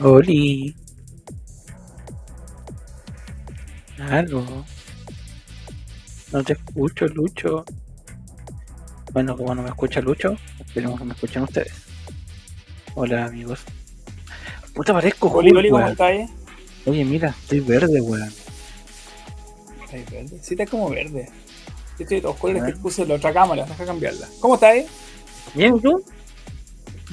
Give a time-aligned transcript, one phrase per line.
[0.00, 0.74] Oli.
[3.98, 4.64] Algo.
[6.32, 7.64] No te escucho, Lucho.
[9.12, 11.72] Bueno, como no me escucha Lucho, esperemos que me escuchen ustedes.
[12.94, 13.60] Hola, amigos.
[14.74, 16.10] Puta, parezco Oli, Oli, ¿cómo estás?
[16.12, 16.28] eh?
[16.86, 18.28] Oye, mira, estoy verde, weón.
[19.84, 20.38] Estás verde.
[20.42, 21.28] Sí, estás como verde.
[21.98, 24.28] Yo estoy de todos colores que puse en la otra cámara, deja cambiarla.
[24.40, 24.76] ¿Cómo estás?
[24.76, 24.86] eh?
[25.54, 26.02] ¿Bien, ¿y tú?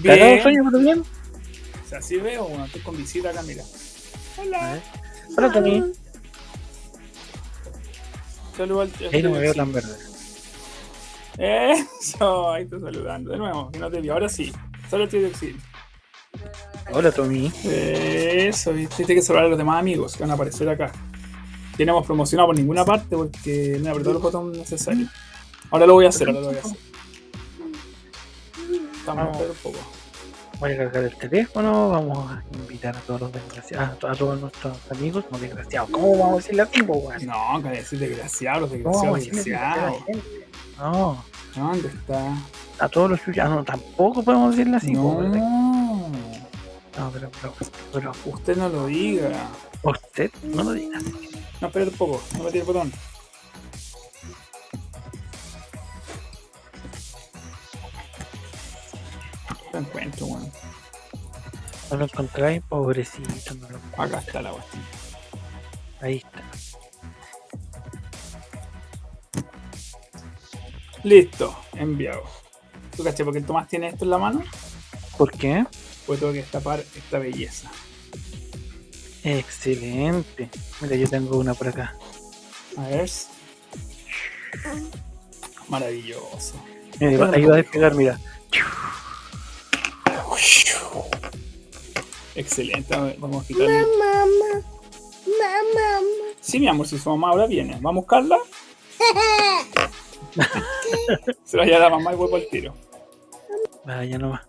[0.03, 0.35] ¿Cagado Bien.
[0.37, 1.03] de sueño, pero bien?
[1.87, 3.63] O sea, sí veo, bueno, estoy con visita acá, mira.
[4.37, 4.77] Hola.
[5.37, 5.83] Hola, Tony.
[8.57, 9.95] Saludos al Ahí no me veo tan verde.
[11.37, 13.31] Eso, ahí estoy saludando.
[13.31, 14.09] De nuevo, que no te vi.
[14.09, 14.51] Ahora sí.
[14.89, 15.61] Solo estoy de auxilio.
[16.91, 17.53] Hola, Tommy.
[17.63, 20.91] Eso, viste, tienes que saludar a los demás amigos que van a aparecer acá.
[21.77, 25.07] Que no hemos promocionado por ninguna parte porque no he apretado el botón necesario.
[25.71, 26.77] Ahora lo voy a hacer, ahora lo voy a hacer.
[28.99, 29.96] Estamos a esperar un poco.
[30.59, 34.75] Voy a cargar el teléfono, vamos a invitar a todos los desgraciados, a todos nuestros
[34.91, 35.89] amigos, no desgraciados.
[35.91, 37.25] ¿Cómo vamos a decirle así, po, weón?
[37.27, 40.33] No, que decir desgraciado, los ¿Cómo vamos desgraciados, desgraciados.
[40.79, 41.23] No,
[41.55, 42.37] ¿Dónde está?
[42.79, 44.93] a todos los suyos, no, tampoco podemos decirle así.
[44.93, 47.53] No, No, pero, pero,
[47.93, 49.29] pero usted no lo diga.
[49.83, 50.99] usted no lo diga.
[51.61, 52.91] No, espera un poco, no metí el botón.
[59.73, 60.51] No encuentro, weón.
[61.89, 64.83] No lo encontráis, pobrecito, no lo Acá está la cuestión.
[66.01, 66.43] Ahí está.
[71.03, 72.23] Listo, enviado.
[72.95, 74.43] ¿Tú caché por qué el Tomás tiene esto en la mano?
[75.17, 75.65] ¿Por qué?
[76.05, 77.71] Pues tengo que destapar esta belleza.
[79.23, 80.49] Excelente.
[80.81, 81.95] Mira, yo tengo una por acá.
[82.77, 83.09] A ver.
[85.67, 86.55] Maravilloso.
[86.99, 88.19] Mira, ahí va a despegar, mira.
[92.35, 92.93] Excelente.
[92.93, 93.85] A ver, Vamos a quitarle.
[96.39, 97.73] Sí, mi amor, si su mamá ahora viene.
[97.81, 98.37] ¿Vamos a buscarla?
[101.43, 102.73] Se la lleva la mamá y vuelvo al tiro.
[103.85, 104.41] Vaya nomás.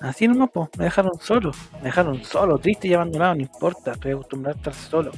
[0.00, 1.52] Así nomás, pues, me dejaron solo.
[1.74, 5.10] Me dejaron solo, triste y abandonado, no importa, estoy acostumbrado a estar solo.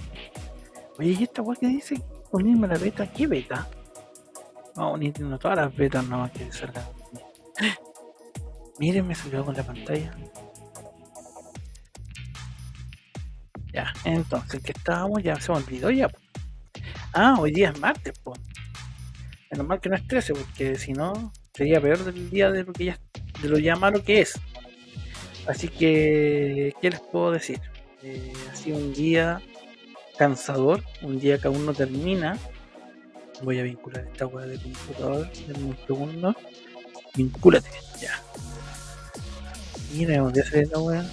[0.98, 2.00] Oye, ¿y esta weá que dice?
[2.30, 3.68] Unirme a la beta, ¿qué beta?
[4.76, 6.84] Vamos unirnos a todas las betas nomás que salgan.
[8.78, 10.16] Miren, me salió con la pantalla.
[13.72, 15.22] Ya, entonces, ¿qué estábamos?
[15.22, 16.08] Ya se me olvidó ya.
[17.12, 18.40] Ah, hoy día es martes, pues.
[19.50, 22.72] Menos mal que no es 13, porque si no, sería peor del día de lo
[22.72, 22.98] que ya
[23.42, 24.40] de lo ya malo que es.
[25.46, 27.60] Así que, ¿qué les puedo decir?
[28.02, 29.40] Eh, ha sido un día
[30.18, 32.38] cansador, un día que aún no termina.
[33.42, 36.36] Voy a vincular esta weá de computador en un segundo.
[37.14, 37.70] Vincúlate,
[38.00, 38.22] ya.
[39.92, 41.04] Mira, ¿dónde hacer esta weá?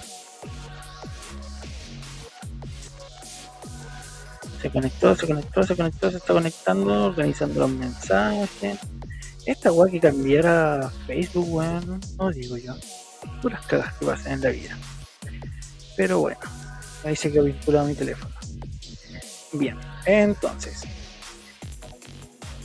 [4.60, 8.78] Se conectó, se conectó, se conectó, se está conectando, organizando los mensajes.
[9.46, 12.74] Esta weá que cambiara Facebook, weón, no digo yo.
[13.40, 14.78] Puras cagas que pasan en la vida.
[15.96, 16.40] Pero bueno,
[17.04, 18.34] ahí se quedó vinculado mi teléfono.
[19.52, 20.82] Bien, entonces.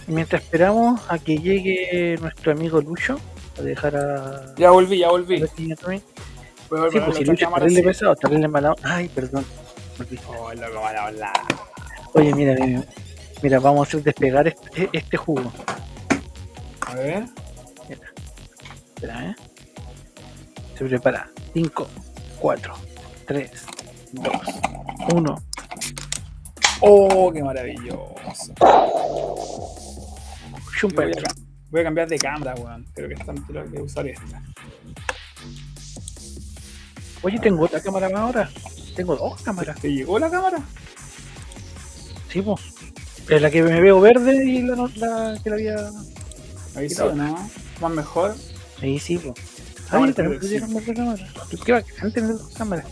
[0.08, 3.20] Mientras esperamos a que llegue nuestro amigo Lucho,
[3.58, 4.56] a dejar a.
[4.58, 5.44] Ya volví, ya volví.
[5.56, 5.74] Sí,
[6.70, 7.88] pues si Lucho es cámara, terrible sí.
[7.88, 8.76] pesado, terrible mala.
[8.84, 9.46] Ay, perdón.
[10.28, 11.34] Oh, loco, van a hablar.
[12.14, 12.84] Oye, mira, mira,
[13.42, 15.52] mira, vamos a hacer despegar este, este jugo.
[16.82, 17.26] A ver.
[18.96, 19.36] Espera, ¿eh?
[20.78, 21.30] Se prepara.
[21.54, 21.88] 5,
[22.40, 22.74] 4,
[23.28, 23.52] 3,
[24.14, 24.34] 2,
[25.14, 25.36] 1.
[26.82, 28.54] Oh, qué maravilloso.
[30.82, 31.34] Voy a,
[31.70, 32.86] voy cambiar de cámara, weón.
[32.94, 34.42] Creo que esta, creo que usar esta.
[37.22, 38.50] Oye, tengo otra cámara más ahora.
[38.96, 39.80] Tengo dos cámaras.
[39.80, 40.60] ¿Te llegó la cámara?
[42.30, 42.62] Sí, pues.
[43.30, 45.76] Es la que me veo verde y la, que la había.
[46.76, 47.50] Ahí sí, la ¿o ¿no?
[47.80, 48.36] Más mejor.
[48.82, 49.36] Ahí sí, pues.
[49.90, 50.14] Ah, sí.
[50.14, 51.28] cambiar de cámara.
[51.50, 52.86] ¿Tú qué bacán tener dos cámaras?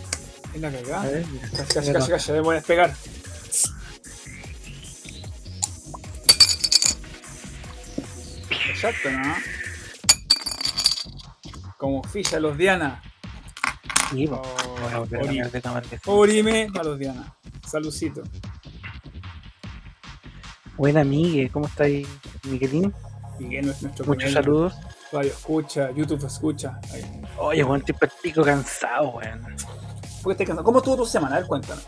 [0.54, 1.04] Es la cagada.
[1.32, 1.50] mira.
[1.50, 2.96] Calla, calla, calla, calla, voy a despegar.
[8.84, 9.36] Exacto, ¿no?
[11.78, 13.00] Como ficha los Diana.
[14.10, 16.04] Sí, que sí.
[16.08, 17.32] Orime a los Diana.
[17.64, 18.24] Salucito.
[20.78, 21.52] Buena, Migue.
[21.52, 22.08] ¿Cómo estáis,
[22.44, 22.92] Miguelín?
[23.38, 24.74] Miguel no es nuestro Muchos primer saludos.
[25.12, 26.80] Radio escucha, YouTube escucha.
[26.92, 27.22] Ahí.
[27.38, 29.42] Oye, Juan, estoy pico cansado, weón.
[29.44, 30.64] ¿Por qué estás cansado?
[30.64, 31.36] ¿Cómo estuvo tu semana?
[31.36, 31.82] A ver, cuéntame.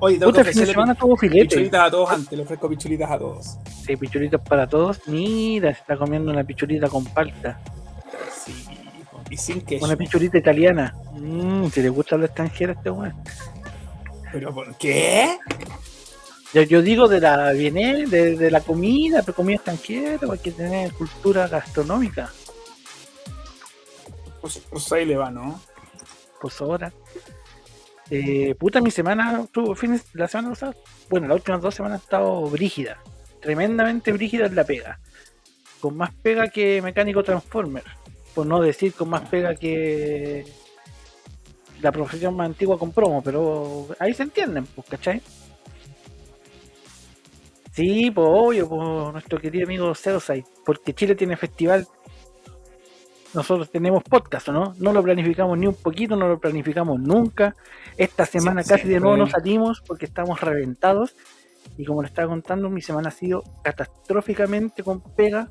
[0.00, 1.44] Oye, tengo Puta, que fin de semana tuvo filete.
[1.46, 2.36] pichulitas a todos antes.
[2.36, 3.56] Le ofrezco pichulitas a todos.
[3.86, 5.00] Sí, pichulitas para todos.
[5.06, 7.60] Mira, se está comiendo una pichulita con palta.
[8.44, 8.66] Sí.
[9.30, 9.84] y sin queso.
[9.84, 10.94] Una pichurita italiana.
[11.14, 13.14] Mmm, si le gusta a los extranjeros este weón.
[14.32, 15.38] ¿Pero por qué?
[16.52, 20.52] Yo, yo digo de la viene de, de la comida, pero comida extranjera, hay que
[20.52, 22.30] tener cultura gastronómica.
[24.40, 25.60] Pues, pues ahí le va, ¿no?
[26.40, 26.92] Pues ahora.
[28.10, 30.74] Eh, puta, mi semana, tuvo fines, la semana pasada,
[31.08, 32.98] bueno, las últimas dos semanas ha estado brígida.
[33.40, 34.98] Tremendamente brígida en la pega.
[35.80, 37.84] Con más pega que Mecánico Transformer.
[38.34, 40.44] Por no decir con más pega que
[41.80, 45.20] la profesión más antigua con promo, pero ahí se entienden, pues, ¿cachai?
[47.72, 51.86] Sí, pues obvio, pues nuestro querido amigo Zerosite, porque Chile tiene festival.
[53.34, 54.74] Nosotros tenemos podcast, ¿o ¿no?
[54.78, 57.56] No lo planificamos ni un poquito, no lo planificamos nunca.
[57.96, 59.40] Esta semana Sí, casi de nuevo no siempre.
[59.42, 61.16] salimos porque estamos reventados.
[61.76, 65.48] Y como le estaba contando, mi semana ha sido catastróficamente con pega,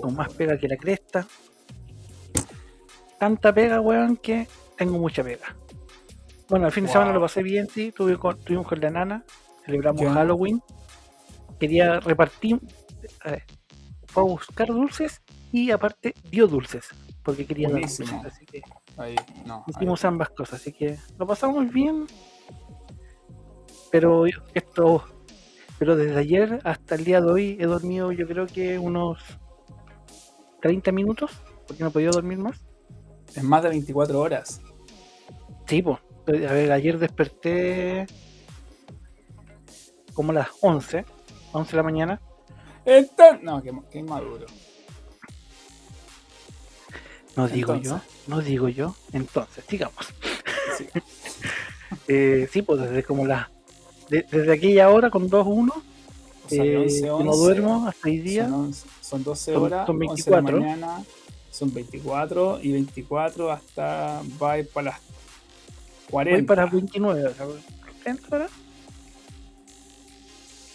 [0.00, 1.26] con más pega que la cresta.
[3.18, 5.54] Tanta pega, weón, que tengo mucha pega.
[6.48, 7.92] Bueno, el fin de semana lo pasé bien, sí.
[7.92, 9.24] Tuve con, tuvimos con la nana,
[9.64, 10.02] celebramos.
[10.12, 10.62] Halloween.
[11.60, 12.60] Quería repartir,
[13.20, 13.44] a ver,
[14.06, 15.20] fue a buscar dulces
[15.52, 16.88] y aparte dio dulces,
[17.22, 18.10] porque quería dar dulces.
[18.12, 18.62] Así que
[18.96, 19.56] Ahí, no.
[19.58, 19.62] ahí.
[19.68, 22.06] hicimos ambas cosas, así que lo pasamos bien.
[23.90, 24.24] Pero
[24.54, 25.04] esto,
[25.78, 29.18] pero desde ayer hasta el día de hoy he dormido yo creo que unos
[30.60, 31.30] 30 minutos,
[31.66, 32.60] porque no he podido dormir más.
[33.34, 34.60] Es más de 24 horas.
[35.66, 35.98] Sí, pues.
[36.26, 38.06] A ver, ayer desperté
[40.12, 41.04] como a las 11,
[41.52, 42.20] 11 de la mañana.
[42.84, 44.44] Entonces, no, qué, qué inmaduro.
[47.38, 48.08] No digo Entonces.
[48.26, 48.94] yo, no digo yo.
[49.12, 50.06] Entonces, sigamos.
[50.76, 50.86] Sí.
[52.06, 53.46] Eh, sí, pues desde como las.
[54.10, 58.08] de- desde aquella hora con 2-1, O sea, eh, 11, que no 11, duermo hasta
[58.08, 58.44] hoy día.
[58.44, 60.60] Son, 11, son 12 Son- horas, son 11 de la 24.
[60.60, 61.04] mañana,
[61.50, 65.00] son 24 y 24 hasta va a ir para las
[66.10, 66.36] 40.
[66.38, 67.46] Voy para 29, o sea,
[68.02, 68.50] 30 horas.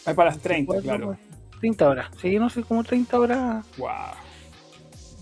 [0.08, 1.20] Va para las 30, 24, claro.
[1.60, 2.12] 30 horas.
[2.22, 3.66] Sí, no sé, como 30 horas.
[3.78, 3.90] Wow.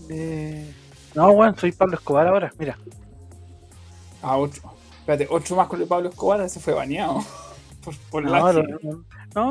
[0.08, 0.72] de-
[1.14, 2.52] No, weón, soy Pablo Escobar ahora.
[2.58, 2.78] Mira,
[4.22, 4.62] A 8.
[5.00, 7.24] Espérate, 8 más con el Pablo Escobar, ese fue baneado.
[7.82, 9.04] Por, por no, la no, no,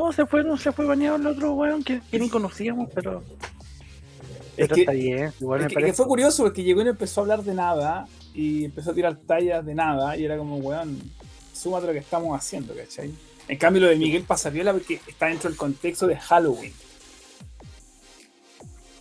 [0.06, 3.22] no, se fue, no se fue bañado el otro weón que, que ni conocíamos, pero,
[4.56, 5.34] Es pero que, está bien.
[5.42, 7.54] Igual es me que- que fue curioso porque llegó y no empezó a hablar de
[7.54, 10.98] nada y empezó a tirar tallas de nada y era como, weón,
[11.52, 13.14] súmate lo que estamos haciendo, ¿cachai?
[13.50, 16.72] En cambio, lo de Miguel Pasapiola porque está dentro del contexto de Halloween.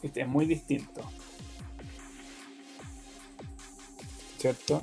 [0.02, 1.02] Este es muy distinto.
[4.40, 4.82] ¿Cierto?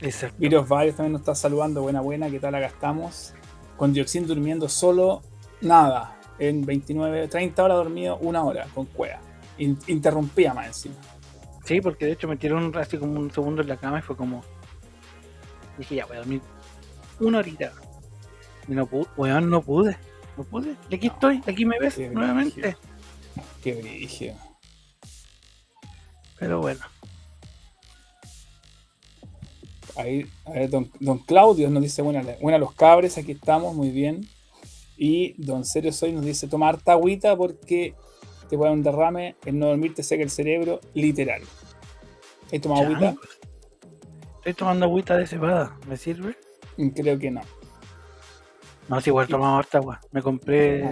[0.00, 0.36] Exacto.
[0.38, 1.82] Virus Varios también nos está saludando.
[1.82, 2.54] Buena, buena, ¿qué tal?
[2.54, 3.34] Acá estamos.
[3.76, 5.20] Con Dioxin durmiendo solo,
[5.60, 6.18] nada.
[6.38, 9.20] En 29, 30 horas dormido, una hora con cueva.
[9.58, 10.94] In- interrumpía más encima.
[11.66, 14.02] Sí, porque de hecho me tiró un, así como un segundo en la cama y
[14.02, 14.42] fue como.
[15.76, 16.40] Dije, ya voy a dormir
[17.20, 17.72] una horita.
[18.66, 19.98] Y no pude, weón, no pude.
[20.38, 20.76] No pude.
[20.88, 21.12] Y aquí No.
[21.12, 22.74] estoy, aquí me ves nuevamente.
[23.62, 24.34] Qué brígido.
[26.38, 26.80] Pero bueno.
[29.96, 33.90] Ahí, a ver, don, don Claudio nos dice, buena, buena los cabres, aquí estamos, muy
[33.90, 34.28] bien.
[34.96, 37.94] Y don Serio Soy nos dice, toma harta agüita porque
[38.48, 41.42] te puede dar un derrame, el no dormir te seca el cerebro, literal.
[42.52, 43.00] ¿Has tomado agüita?
[43.10, 43.28] Changos.
[44.38, 45.76] Estoy tomando agüita de cebada.
[45.88, 46.36] ¿Me sirve?
[46.76, 47.40] Mm, Creo que no.
[48.88, 50.00] No, si igual tomaba harta agua.
[50.12, 50.90] Me compré Ah,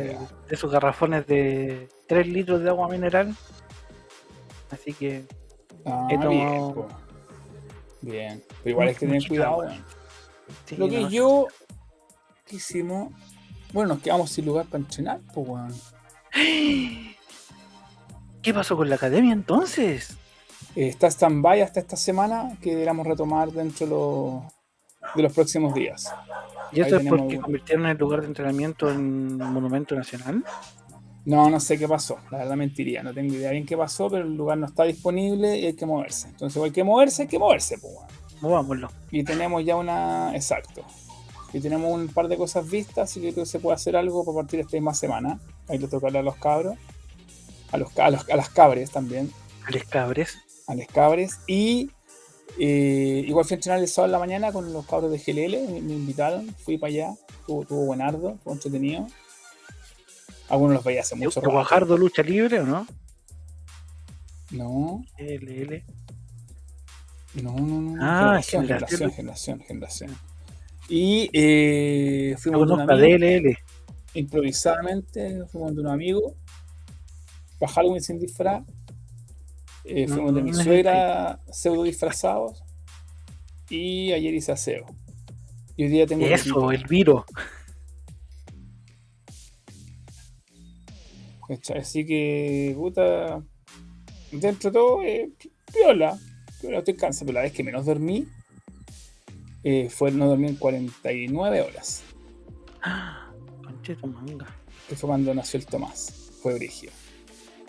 [0.48, 3.36] de esos garrafones de 3 litros de agua mineral.
[4.70, 5.24] Así que
[5.84, 6.88] Ah, He bien, tomado- po.
[8.02, 8.42] Bien.
[8.62, 9.64] Pero igual hay que tener cuidado.
[10.66, 11.46] sí, Lo que no, yo
[12.46, 13.12] ¿qué hicimos,
[13.72, 15.74] bueno, nos quedamos sin lugar para entrenar, pues weón.
[18.42, 20.16] ¿Qué pasó con la academia entonces?
[20.74, 25.74] Eh, está stand-by hasta esta semana que deberíamos retomar dentro de los, de los próximos
[25.74, 26.12] días.
[26.72, 30.44] ¿Y eso Ahí es porque convirtieron el lugar de entrenamiento en monumento nacional?
[31.24, 34.24] No, no sé qué pasó, la verdad mentiría, no tengo idea bien qué pasó, pero
[34.24, 36.26] el lugar no está disponible y hay que moverse.
[36.28, 37.94] Entonces, hay que moverse, hay que moverse, pues.
[38.40, 38.90] Movámoslo.
[39.12, 40.34] Y tenemos ya una.
[40.34, 40.82] Exacto.
[41.52, 44.24] Y tenemos un par de cosas vistas, así que creo que se puede hacer algo
[44.24, 45.38] para partir de esta misma semana.
[45.68, 46.76] Ahí le toca hablar a los cabros.
[47.70, 49.30] A, los, a, los- a las cabres también.
[49.66, 50.38] Alex Cabres.
[50.66, 51.38] A las cabres.
[51.46, 51.90] Y
[52.58, 55.70] eh, igual fui a entrenar el sábado en la mañana con los cabros de GLL.
[55.72, 57.14] Me, me invitaron, fui para allá.
[57.46, 59.06] Tuvo, tuvo buenardo, estuvo entretenido.
[60.52, 61.50] Algunos los veía hace mucho ¿De rato.
[61.50, 62.86] Guajardo lucha libre o no?
[64.50, 65.82] No, LL.
[67.42, 67.94] no, no, no.
[67.98, 69.10] Ah, generación, generación.
[69.12, 70.18] generación, generación.
[70.90, 73.50] Y eh, fuimos de un amigo.
[74.12, 76.36] Improvisadamente fuimos de un amigo
[77.58, 78.62] para Halloween sin disfraz
[79.84, 82.62] Eh, No, fuimos de no, mi no suegra pseudo disfrazados.
[83.70, 84.84] Y ayer hice aseo.
[85.78, 87.24] Y hoy día tengo Eso, el viro.
[91.56, 91.78] ¿Cachai?
[91.78, 93.42] Así que, puta.
[94.30, 95.30] Dentro de todo, eh,
[95.72, 96.18] piola.
[96.60, 97.26] Piola, estoy cansado.
[97.26, 98.26] Pero la vez que menos dormí
[99.64, 102.02] eh, fue no dormir en 49 horas.
[102.82, 103.30] Ah,
[103.64, 104.46] conche tu manga.
[104.88, 106.30] Que fue cuando nació el Tomás.
[106.42, 106.92] Fue brígido.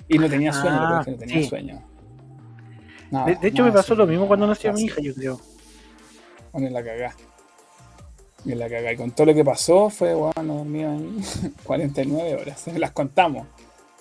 [0.07, 1.49] Y no tenía sueño, Ah, porque no tenía sí.
[1.49, 1.81] sueño.
[3.11, 5.39] Nada, De, de hecho, me pasó lo mismo cuando nació mi hija, yo creo.
[6.51, 7.15] Bueno, en la cagá.
[8.45, 8.91] En la cagá.
[8.93, 11.21] Y con todo lo que pasó, fue, bueno, dormía en
[11.63, 12.67] 49 horas.
[12.75, 13.47] Las contamos.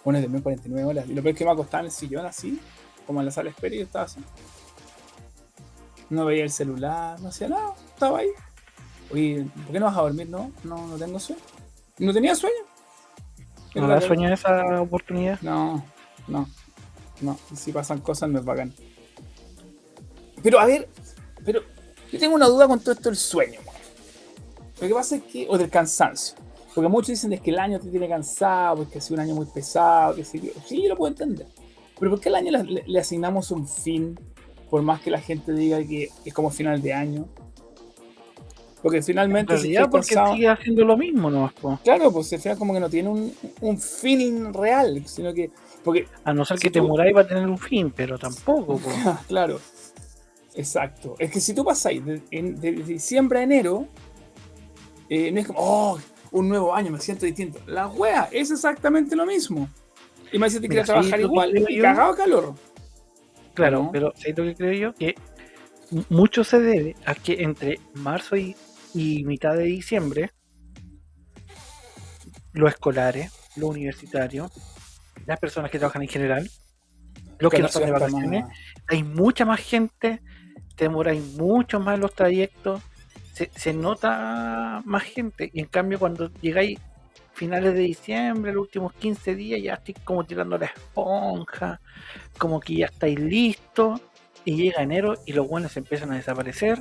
[0.04, 1.06] Bueno, dormí en 49 horas.
[1.09, 2.61] Y lo peor es que me acostaba en el sillón así,
[3.06, 4.21] como en la sala de espera, y yo estaba así.
[6.11, 8.28] No veía el celular, no hacía nada, estaba ahí.
[9.11, 10.28] Oye, ¿por qué no vas a dormir?
[10.28, 11.40] No, no, no tengo sueño.
[11.99, 12.56] No tenía sueño.
[13.75, 15.40] ¿No da sueño en esa oportunidad?
[15.40, 15.85] no,
[16.28, 16.49] no,
[17.21, 17.38] no.
[17.50, 18.73] Y Si pasan cosas, no es bacán.
[20.42, 20.88] Pero a ver,
[21.44, 21.62] pero
[22.11, 23.61] yo tengo una duda con todo esto del sueño.
[23.61, 23.80] weón.
[24.80, 26.37] Lo que pasa es que, o del cansancio.
[26.74, 29.34] Porque muchos dicen es que el año te tiene cansado, porque ha sido un año
[29.34, 30.52] muy pesado, que yo.
[30.66, 31.46] Sí, yo lo puedo entender.
[31.98, 34.18] Pero ¿por qué al año le, le- asignamos un fin?
[34.70, 37.26] Por más que la gente diga que es como final de año.
[38.80, 41.78] Porque En finalmente, si estás porque cansado- sigue haciendo lo mismo nomás, po.
[41.84, 45.50] Claro, pues al final como que no tiene un, un fin real, sino que...
[45.84, 48.18] Porque A no ser Si que te tú- muráis va a tener un fin, pero
[48.18, 48.90] tampoco, po.
[49.28, 49.60] claro.
[50.54, 51.14] Exacto.
[51.18, 53.86] Es que si tú pasáis de, en- de diciembre a enero,
[55.08, 55.98] eh, no es como, oh,
[56.32, 57.60] un nuevo año, me siento distinto.
[57.66, 59.68] La wea es exactamente lo mismo.
[60.32, 62.54] Y me dice que quería trabajar igual yo- cagado calor.
[63.54, 63.92] Claro, ¿no?
[63.92, 64.94] pero ¿sabes lo que creo yo?
[64.94, 65.14] Que
[66.08, 68.56] mucho se debe a que entre marzo y,
[68.94, 70.30] y mitad de diciembre,
[72.52, 74.50] los escolares, los universitarios,
[75.26, 76.50] las personas que trabajan en general,
[77.38, 78.44] los que no están de vacaciones,
[78.88, 80.22] hay mucha más gente,
[80.76, 82.80] te demoráis mucho más los trayectos,
[83.32, 86.78] se, nota más gente, y en cambio cuando llegáis
[87.32, 91.80] finales de diciembre, los últimos 15 días, ya estoy como tirando la esponja,
[92.38, 94.00] como que ya estáis listos,
[94.44, 96.78] y llega enero y los buenos empiezan a desaparecer,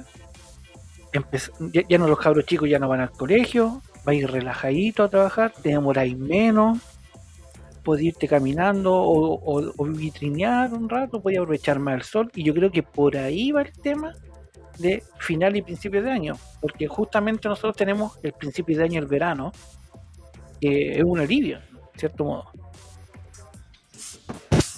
[1.71, 5.69] ya no los cabros chicos ya no van al colegio, vais relajadito a trabajar, te
[5.69, 6.79] demoráis menos,
[7.83, 12.43] podéis irte caminando o, o, o vitrinear un rato, podéis aprovechar más el sol, y
[12.43, 14.13] yo creo que por ahí va el tema
[14.81, 19.07] de final y principio de año, porque justamente nosotros tenemos el principio de año, el
[19.07, 19.51] verano,
[20.59, 22.51] que es un alivio, en cierto modo.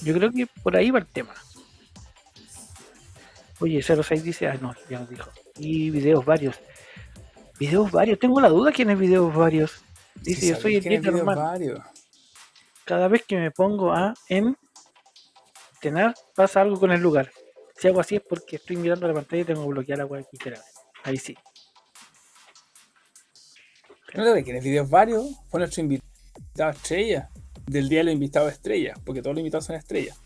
[0.03, 1.33] Yo creo que por ahí va el tema.
[3.59, 5.29] Oye, 06 dice, ah, no, ya nos dijo.
[5.57, 6.59] Y videos varios.
[7.59, 9.83] Videos varios, tengo la duda quién es videos varios.
[10.15, 11.81] Dice, Sí, yo soy el normal.
[12.83, 14.57] Cada vez que me pongo a en
[15.79, 17.31] tener, pasa algo con el lugar.
[17.75, 20.37] Si hago así es porque estoy mirando la pantalla y tengo bloqueada la web aquí.
[21.03, 21.35] Ahí sí.
[24.13, 25.25] ¿No sabes quién es videos varios?
[25.49, 27.29] Fue nuestro invitado estrella.
[27.65, 30.19] Del día de los invitados estrellas, porque todos los invitados son estrellas.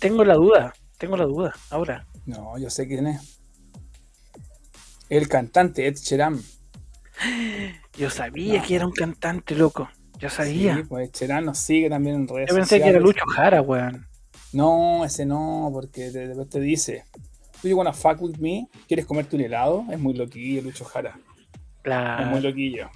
[0.00, 1.54] Tengo la duda, tengo la duda.
[1.70, 3.40] Ahora, No, yo sé quién es.
[5.08, 6.40] El cantante Ed Sheeran.
[7.96, 8.66] yo sabía No.
[8.66, 9.88] que era un cantante loco.
[10.18, 10.76] Yo sabía.
[10.76, 12.98] Sí, pues Ed Sheeran nos sigue también en redes Yo pensé que era.
[13.00, 14.06] Lucho Jara, weón.
[14.52, 17.04] No, ese no, porque de- después te dice,
[17.62, 18.66] ¿Do you wanna fuck with me?
[18.88, 19.84] ¿Quieres comerte un helado?
[19.90, 21.16] Es muy loquillo, Lucho Jara.
[21.84, 22.90] Es muy loquillo.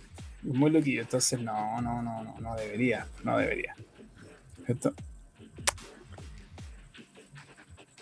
[0.44, 1.02] Es muy loquillo.
[1.02, 3.06] Entonces, no, no, no, no, no debería.
[3.22, 3.74] No debería.
[4.66, 4.92] Esto-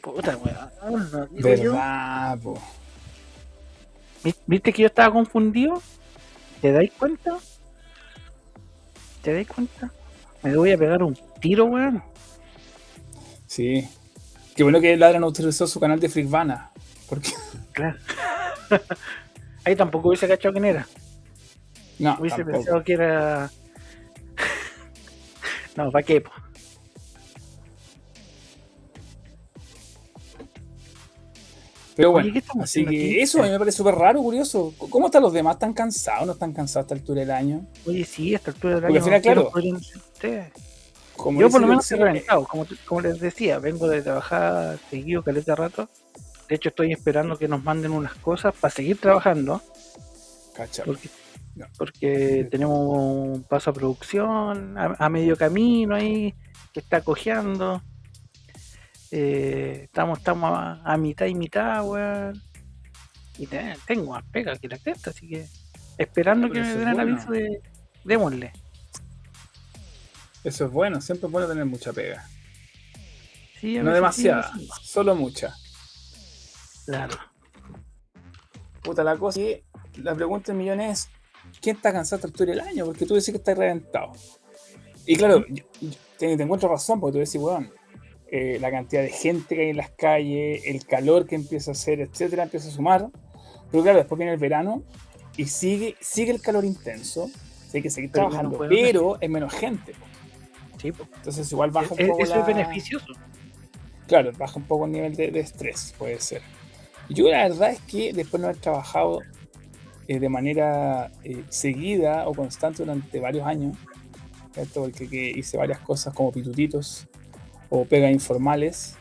[0.00, 1.10] Puta, weón.
[1.12, 1.72] no digo yo.
[1.72, 2.58] verdad, po.
[4.22, 5.82] ¿Vi- ¿Viste que yo estaba confundido?
[6.60, 7.36] ¿Te dais cuenta?
[9.22, 9.90] ¿Te dais cuenta?
[10.42, 12.02] Me voy a pegar un tiro, weón.
[13.54, 13.88] Sí.
[14.56, 16.72] Qué bueno que Ladra no utilizó su canal de Freakvana.
[17.08, 17.30] Porque.
[17.70, 17.96] Claro.
[19.64, 20.88] Ahí tampoco hubiese cachado quién era.
[22.00, 22.58] No, Hubiese tampoco.
[22.58, 23.50] pensado que era.
[25.76, 26.20] no, ¿para qué?
[26.20, 26.32] po?
[31.94, 33.20] Pero bueno, ¿qué estamos así que aquí?
[33.20, 34.74] eso a mí me parece súper raro, curioso.
[34.90, 35.54] ¿Cómo están los demás?
[35.54, 36.26] ¿Están cansados?
[36.26, 37.68] ¿No están cansados a esta altura del año?
[37.86, 39.14] Oye, sí, a esta altura del Porque año.
[39.14, 40.64] al final, ¿qué claro.
[41.24, 44.78] Como Yo por lo menos he Luxi, reventado, como, como les decía, vengo de trabajar
[44.90, 45.88] seguido caleta rato.
[46.50, 49.62] De hecho, estoy esperando que nos manden unas cosas para seguir trabajando,
[50.54, 50.84] Cacha.
[50.84, 51.08] porque,
[51.56, 51.66] No.
[51.78, 56.34] porque tenemos un paso a producción a, a medio camino ahí
[56.74, 57.80] que está cojeando.
[59.10, 62.38] Eh, estamos estamos a, a mitad y mitad, weón.
[63.38, 65.46] Y te- tengo más pega que la cresta, así que
[65.96, 67.62] esperando que me den el aviso de
[68.04, 68.52] démosle.
[70.44, 72.28] Eso es bueno, siempre es bueno tener mucha pega.
[73.60, 75.54] Sí, No demasiada, sí, solo mucha.
[76.84, 77.16] Claro.
[78.82, 79.64] Puta, la cosa que
[80.02, 81.08] la pregunta del millón es:
[81.62, 82.84] ¿quién está cansado a esta altura del año?
[82.84, 84.12] Porque tú decís que estás reventado.
[85.06, 87.72] Y claro, yo- yo- te, te encuentro razón, porque tú decís, weón,
[88.30, 91.72] eh, la cantidad de gente que hay en las calles, el calor que empieza a
[91.72, 93.08] hacer, etcétera, empieza a sumar.
[93.70, 94.82] Pero claro, después viene el verano
[95.36, 97.30] y sigue, sigue el calor intenso.
[97.72, 99.94] Hay que seguir Pero trabajando, menos pero es menos gente.
[100.92, 101.02] Sí.
[101.16, 102.22] Entonces, igual baja un E- poco.
[102.22, 103.06] Eso la- es beneficioso.
[104.06, 106.42] Claro, baja un poco el nivel de, de estrés, puede ser.
[107.08, 109.20] Yo la verdad es que después de no haber trabajado
[110.08, 113.76] eh, de manera eh, seguida o constante durante varios años,
[114.52, 114.82] ¿cierto?
[114.82, 117.06] porque que hice varias cosas como pitutitos
[117.70, 118.96] o pegas informales,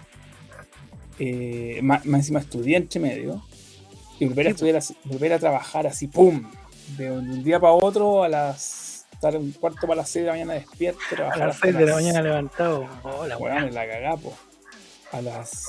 [1.20, 3.44] eh, más, más encima estudié entre medio,
[4.20, 6.44] y volver a estudiar así- volver a trabajar así, ¡pum!
[6.98, 8.64] De un, de un día para otro a las
[9.30, 11.86] estar un cuarto para las 6 de la mañana despierto, A las hasta 6 de
[11.86, 12.88] la mañana levantado.
[13.04, 13.68] Hola, Weón, weón.
[13.70, 14.34] en la cagapo.
[15.14, 15.68] A las.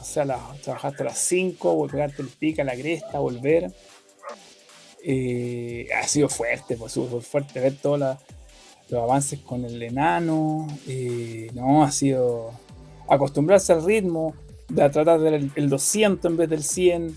[0.00, 3.70] O sea, a las, trabajar hasta las 5, pegarte el pica, la cresta, volver.
[5.02, 8.18] Eh, ha sido fuerte, pues súper fuerte ver todos la-
[8.88, 10.66] los avances con el enano.
[10.86, 12.52] eh, no, ha sido
[13.08, 14.34] acostumbrarse al ritmo,
[14.68, 17.16] de a tratar del el 200 en vez del 100.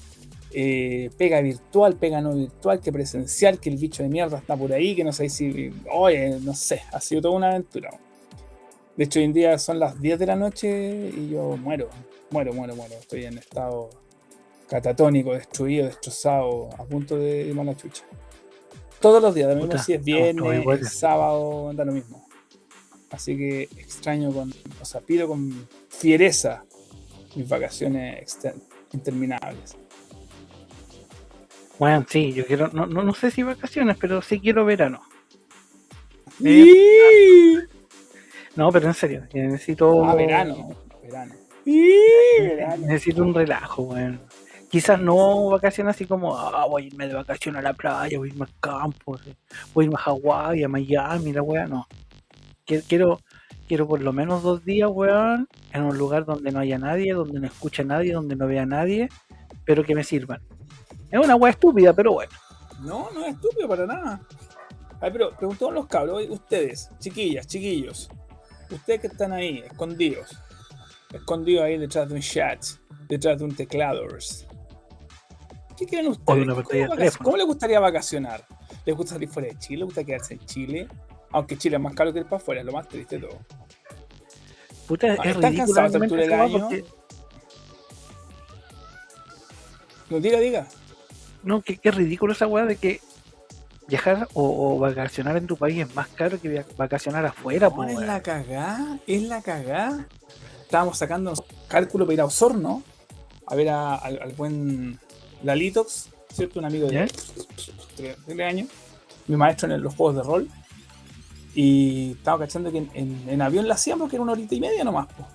[0.54, 4.72] Eh, pega virtual, pega no virtual, que presencial, que el bicho de mierda está por
[4.72, 5.72] ahí, que no sé si.
[5.92, 7.90] Oye, no sé, ha sido toda una aventura.
[8.96, 11.90] De hecho, hoy en día son las 10 de la noche y yo muero,
[12.30, 12.94] muero, muero, muero.
[12.94, 13.90] Estoy en estado
[14.70, 18.04] catatónico, destruido, destrozado, a punto de irme a la chucha.
[19.00, 20.94] Todos los días, lo mismo si es viernes, iguales.
[20.94, 22.26] sábado, da lo mismo.
[23.10, 26.64] Así que extraño con, o sea, pido con fiereza
[27.36, 28.38] mis vacaciones
[28.92, 29.76] interminables.
[31.80, 35.02] Bueno, sí, yo quiero, no, no, no sé si vacaciones, pero sí quiero verano.
[38.56, 40.06] No, pero en serio, necesito.
[40.06, 40.70] Ah, verano,
[41.02, 41.34] verano.
[42.80, 44.22] Necesito un relajo, weón.
[44.70, 48.30] Quizás no vacaciones así como, ah, voy a irme de vacaciones a la playa, voy
[48.30, 49.20] a irme al campo,
[49.74, 51.88] voy a irme a Hawái, a Miami, la weá, no.
[52.66, 53.20] Quiero, quiero,
[53.68, 57.40] quiero por lo menos dos días, weón, en un lugar donde no haya nadie, donde
[57.40, 59.10] no escuche a nadie, donde no vea a nadie,
[59.64, 60.42] pero que me sirvan.
[61.14, 62.32] Es una weá estúpida, pero bueno.
[62.82, 64.20] No, no es estúpido para nada.
[65.00, 68.10] Ay, pero preguntaron los cabros, ustedes, chiquillas, chiquillos,
[68.72, 70.36] ustedes que están ahí, escondidos,
[71.14, 72.64] escondidos ahí detrás de un chat,
[73.08, 74.02] detrás de un teclado.
[75.78, 76.48] ¿Qué quieren ustedes?
[76.48, 78.44] una ¿Cómo, les gustaría vacacionar?
[78.84, 79.78] ¿Les gusta salir fuera de Chile?
[79.80, 80.88] ¿Les gusta quedarse en Chile?
[81.32, 83.40] Aunque Chile es más caro que ir para afuera, es lo más triste de todo.
[84.88, 86.60] Puta, Ah, es ¿están cansados a esta altura del año?
[86.70, 86.86] porque-
[90.10, 90.68] No, diga, diga.
[91.44, 93.02] No, que, que ridículo esa weá de que
[93.88, 98.08] viajar o, o vacacionar en tu país es más caro que vacacionar afuera, No, es
[98.08, 100.08] la cagá, es la cagá.
[100.62, 101.34] Estábamos sacando
[101.68, 102.82] cálculo para ir a Osorno
[103.46, 104.98] a ver a- al, al buen
[105.44, 106.60] Lalitox, ¿cierto?
[106.60, 106.94] Un amigo de
[107.98, 108.70] tres, tres años,
[109.28, 110.50] mi maestro en los juegos de rol.
[111.56, 114.60] Y estaba cachando que en, en- en avión la hacíamos, que era una horita y
[114.62, 115.08] media nomás.
[115.08, 115.28] po.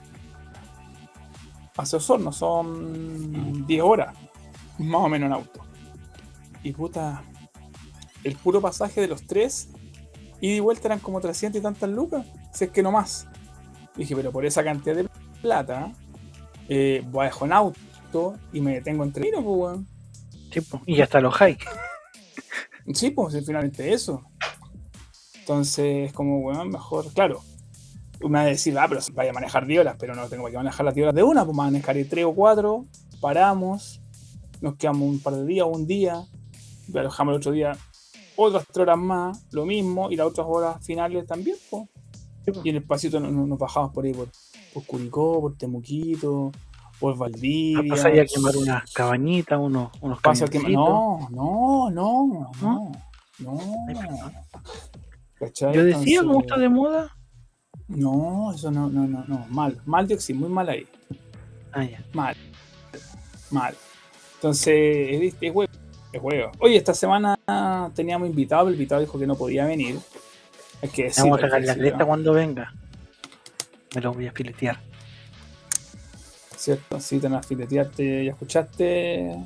[1.77, 4.15] Hacia Osorno son 10 horas,
[4.79, 5.61] más o menos en auto.
[6.63, 7.23] Y puta,
[8.25, 9.69] el puro pasaje de los tres,
[10.41, 13.27] ida y vuelta eran como 300 y tantas lucas, si es que no más.
[13.97, 15.09] Dije, pero por esa cantidad de
[15.41, 15.93] plata,
[16.69, 19.87] eh, voy a dejar en auto y me detengo entre pues, weón.
[20.53, 21.59] Sí, po, y hasta los high.
[22.95, 24.23] Sí, pues es finalmente eso.
[25.41, 27.43] Entonces, como, weón, mejor, claro.
[28.21, 30.57] Me va a decir, ah, pero vaya a manejar 10 horas, pero no tengo que
[30.57, 32.87] manejar las 10 horas de una, pues manejaré 3 o 4,
[33.21, 34.01] paramos,
[34.61, 36.25] nos quedamos un par de días o un día,
[36.93, 37.77] y alojamos el otro día
[38.37, 41.57] otras 3 horas más, lo mismo, y las otras horas finales también.
[41.57, 42.61] Sí, po.
[42.65, 44.29] Y en el pasito nos, nos bajamos por ahí, por,
[44.73, 46.53] por Curicó, por Temuquito,
[47.01, 47.83] por Valdivia.
[47.89, 51.31] Pasaría a quemar unas cabañitas, unos, unos Paso a quemar- camioncitos.
[51.33, 52.93] No, no, no, no,
[53.41, 54.33] no.
[55.35, 55.75] ¿Cachai?
[55.75, 57.17] Yo decía, ¿cómo Entonces, está de moda?
[57.89, 59.47] No, eso no, no, no, no.
[59.49, 60.87] Mal, mal Dioxin, muy mal ahí.
[61.73, 62.05] Ah, ya.
[62.13, 62.37] Mal.
[63.51, 63.75] Mal.
[64.35, 65.73] Entonces, es, es huevo.
[66.13, 66.53] Es huevo.
[66.59, 67.39] Oye, esta semana
[67.95, 69.99] teníamos invitado, pero el invitado dijo que no podía venir.
[70.83, 72.73] Hay que decirlo, vamos a sacar la cresta cuando venga.
[73.95, 74.81] Me lo voy a filetear.
[76.57, 77.01] ¿Cierto?
[77.01, 79.37] Sí, te la fileteaste, ya escuchaste.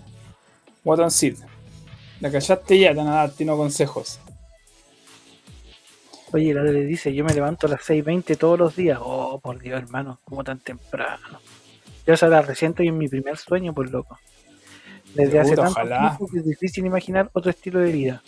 [0.85, 1.39] Waton Seed.
[2.21, 4.21] La callaste ya, te van a dar tino consejos.
[6.33, 8.99] Oye, la le dice, yo me levanto a las 6.20 todos los días.
[9.03, 11.41] Oh, por Dios, hermano, como tan temprano.
[12.07, 14.19] Yo ahora recién estoy en mi primer sueño, pues loco.
[15.15, 15.81] Desde hace tanto
[16.19, 18.23] tiempo que es difícil imaginar otro estilo de vida.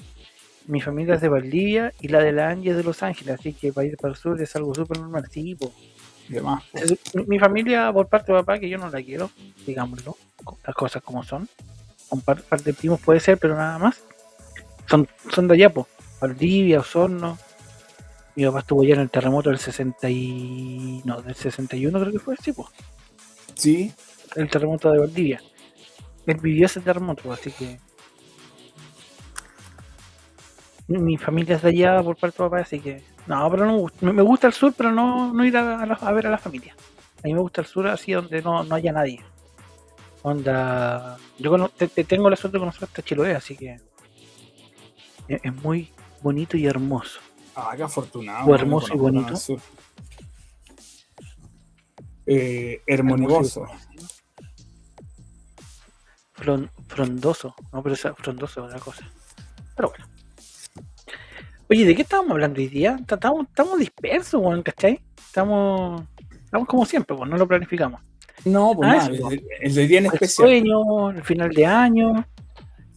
[0.66, 3.52] Mi familia es de Valdivia y la de la Angie es de Los Ángeles, así
[3.52, 5.26] que para ir para el sur es algo súper normal.
[5.30, 5.72] Sí, po.
[6.28, 6.62] De más.
[6.64, 6.78] po.
[6.78, 9.30] Es- Mi, mi familia, por parte de papá, que yo no la quiero,
[9.66, 10.16] digámoslo,
[10.66, 11.48] las cosas como son.
[12.10, 13.96] Un par, par de primos puede ser, pero nada más.
[14.86, 15.86] Son, son de allá, po.
[16.20, 17.38] Valdivia, Osorno.
[18.36, 21.02] Mi papá estuvo allá en el terremoto del 60 y...
[21.04, 22.68] No, del 61 creo que fue, sí, po.
[23.54, 23.92] Sí,
[24.34, 25.40] El terremoto de Valdivia.
[26.26, 27.78] Él vivió ese terremoto, así que...
[30.88, 33.02] Mi, mi familia es de allá por parte de papá, así que...
[33.26, 34.12] No, pero no me gusta.
[34.12, 36.74] Me, gusta el sur, pero no, no ir a, la- a ver a la familia.
[37.18, 39.20] A mí me gusta el sur así donde no, no haya nadie.
[40.22, 41.16] Onda...
[41.38, 43.80] Yo cono- te, te tengo la suerte de conocer hasta Chiloé, así que...
[45.28, 45.90] Es, es muy
[46.22, 47.20] bonito y hermoso.
[47.54, 48.50] Ah, qué afortunado.
[48.50, 49.34] O hermoso y bonito.
[52.26, 53.66] Eh, hermonigoso.
[56.36, 57.54] Fron- frondoso.
[57.72, 59.08] No, pero esa frondoso es otra cosa.
[59.76, 60.06] Pero bueno.
[61.70, 62.98] Oye, ¿de qué estábamos hablando hoy día?
[63.06, 65.00] Ta- Estamos, estamos dispersos, weón, ¿cachai?
[65.16, 66.02] Estamos,
[66.44, 68.00] estamos como siempre, pues no lo planificamos.
[68.44, 70.48] No, pues Ah, nada, eso, el, el de día en El especial.
[70.48, 72.26] sueño, el final de año.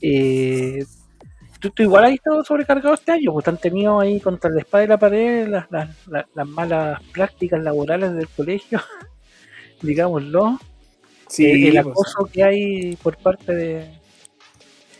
[0.01, 0.83] Eh,
[1.59, 4.83] tú, tú igual has estado sobrecargado este año, pues han tenido ahí contra la espada
[4.83, 8.81] y la pared las, las, las- las malas prácticas laborales del colegio,
[9.81, 10.59] digámoslo.
[11.27, 13.99] Sí, el pues, acoso que hay por parte de,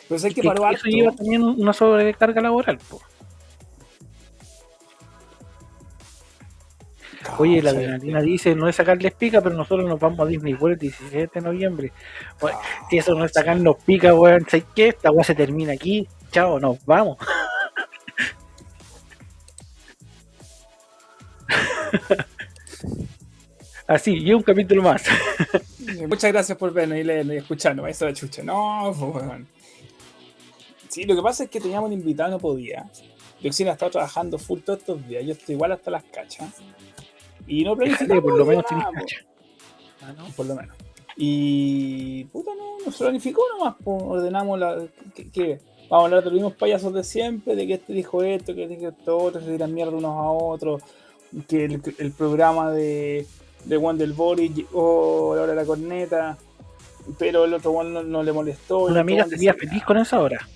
[0.08, 2.78] Pues hay que que- parar eso lleva también una sobrecarga laboral.
[2.90, 3.02] po.
[7.40, 10.76] Oye, la adrenalina dice no es sacarles pica, pero nosotros nos vamos a Disney World
[10.76, 11.92] el 17 de noviembre.
[12.40, 12.58] Bueno,
[12.90, 14.90] si eso no es sacarnos pica, weón, ¿sabes qué?
[14.90, 16.08] Esta weá se termina aquí.
[16.32, 17.18] Chao, nos vamos.
[23.88, 25.04] Así, y un capítulo más.
[26.08, 27.86] Muchas gracias por vernos y leernos y escucharnos.
[27.86, 28.44] Ahí está la chucha.
[28.44, 29.48] No, pues, weón.
[30.90, 32.90] Sí, lo que pasa es que teníamos un invitado, no podía.
[33.42, 35.26] Dioxina ha estado trabajando full todos estos días.
[35.26, 36.50] Yo estoy igual hasta las cachas.
[37.48, 38.24] Y no planificamos.
[38.24, 39.26] por lo menos nada, tienes cacha.
[40.02, 40.26] Ah, ¿no?
[40.36, 40.76] Por lo menos.
[41.16, 42.26] Y.
[42.26, 43.76] Puta, no, no se planificó nomás.
[43.82, 43.96] po.
[44.06, 44.86] Ordenamos la.
[45.16, 48.22] que que Vamos a hablar de los mismos payasos de siempre, de que este dijo
[48.22, 50.84] esto, que este dijo esto otro, se tiran mierda unos a otros,
[51.48, 53.26] que el, el programa de,
[53.68, 56.38] de Wonder Body llegó a la hora de la corneta,
[57.18, 58.80] pero el otro one no, no le molestó.
[58.80, 60.48] Una amiga sería feliz con esa hora.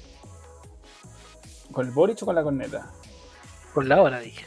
[1.71, 2.91] ¿Con el Boric o con la corneta?
[3.74, 4.45] Con la hora, dije.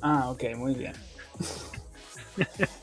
[0.00, 0.92] Ah, ok, muy bien.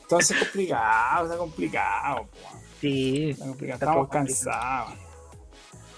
[0.02, 2.58] Entonces complicado, está complicado, po.
[2.80, 3.78] Sí, Está complicado.
[3.78, 4.94] Estamos cansados.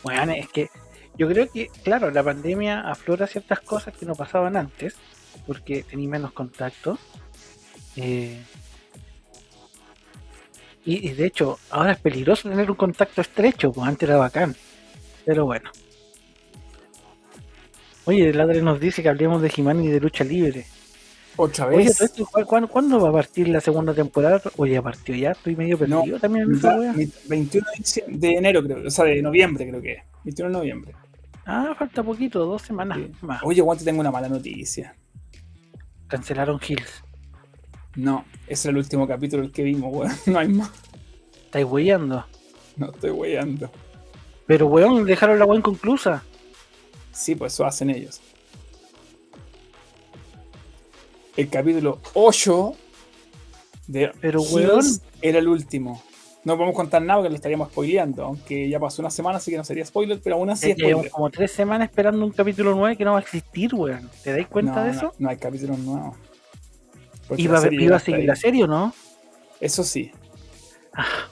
[0.03, 0.69] Bueno, es que
[1.17, 4.97] yo creo que, claro, la pandemia aflora ciertas cosas que no pasaban antes,
[5.47, 6.99] porque tenía menos contacto.
[7.97, 8.43] eh,
[10.85, 14.55] y, y de hecho, ahora es peligroso tener un contacto estrecho, pues antes era bacán.
[15.25, 15.71] Pero bueno.
[18.05, 20.67] Oye, el Ladre nos dice que hablemos de Jimán y de lucha libre.
[21.37, 22.01] Otra Oye, vez.
[22.01, 24.41] esto, ¿cu- cuándo, cuándo va a partir la segunda temporada?
[24.57, 26.93] Oye, partió ya, estoy medio perdido también en esa wea.
[26.93, 27.67] mi- 21
[28.09, 28.87] de, enero, creo.
[28.87, 30.03] O sea, de noviembre, creo que es.
[30.25, 30.93] 21 de noviembre.
[31.47, 33.11] Ah, falta poquito, dos semanas Sí.
[33.23, 33.41] más.
[33.45, 34.95] Oye, Juan, te tengo una mala noticia.
[36.09, 37.03] Cancelaron Hills.
[37.97, 40.13] No, ese era el último capítulo el que vimos, weón.
[40.27, 40.71] No hay más.
[41.45, 42.25] Estáis weyando.
[42.77, 43.71] No estoy weyando.
[44.47, 46.23] Pero weón, dejaron la wea inconclusa.
[47.13, 48.21] Sí, pues eso hacen ellos.
[51.37, 52.75] El capítulo 8
[53.87, 54.81] de Pero, weón.
[55.21, 56.03] era el último.
[56.45, 59.57] No podemos contar nada porque lo estaríamos spoileando, aunque ya pasó una semana, así que
[59.57, 62.97] no sería spoiler, pero aún así es llevamos como tres semanas esperando un capítulo 9
[62.97, 64.11] que no va a existir, weón.
[64.25, 65.15] ¿Te dais cuenta no, de no- eso?
[65.19, 66.17] No, hay capítulos nuevos.
[67.33, 68.93] Porque ¿Iba, iba a seguir la serie o no?
[69.59, 70.13] Eso sí.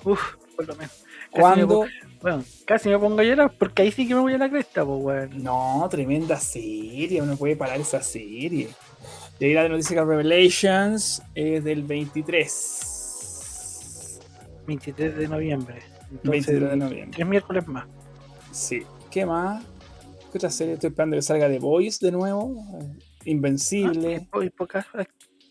[0.03, 1.05] Uf, por lo menos.
[1.31, 1.85] Cuando.
[2.23, 4.83] Bueno, casi me pongo a llorar porque ahí sí que me voy a la cresta,
[4.83, 5.43] pues weón.
[5.43, 7.21] No, tremenda serie.
[7.21, 8.71] Uno puede parar esa serie.
[9.39, 14.21] Y ahí la noticia que Revelations es del 23.
[14.67, 15.83] 23 de noviembre.
[16.11, 17.17] Entonces, 23 de noviembre.
[17.17, 17.87] tres miércoles más.
[18.53, 18.85] Sí.
[19.11, 19.63] ¿Qué más?
[20.33, 20.75] ¿Qué otra serie?
[20.75, 22.55] Estoy esperando que salga The Voice de nuevo.
[23.27, 24.27] Invencible.
[24.57, 24.87] Pocas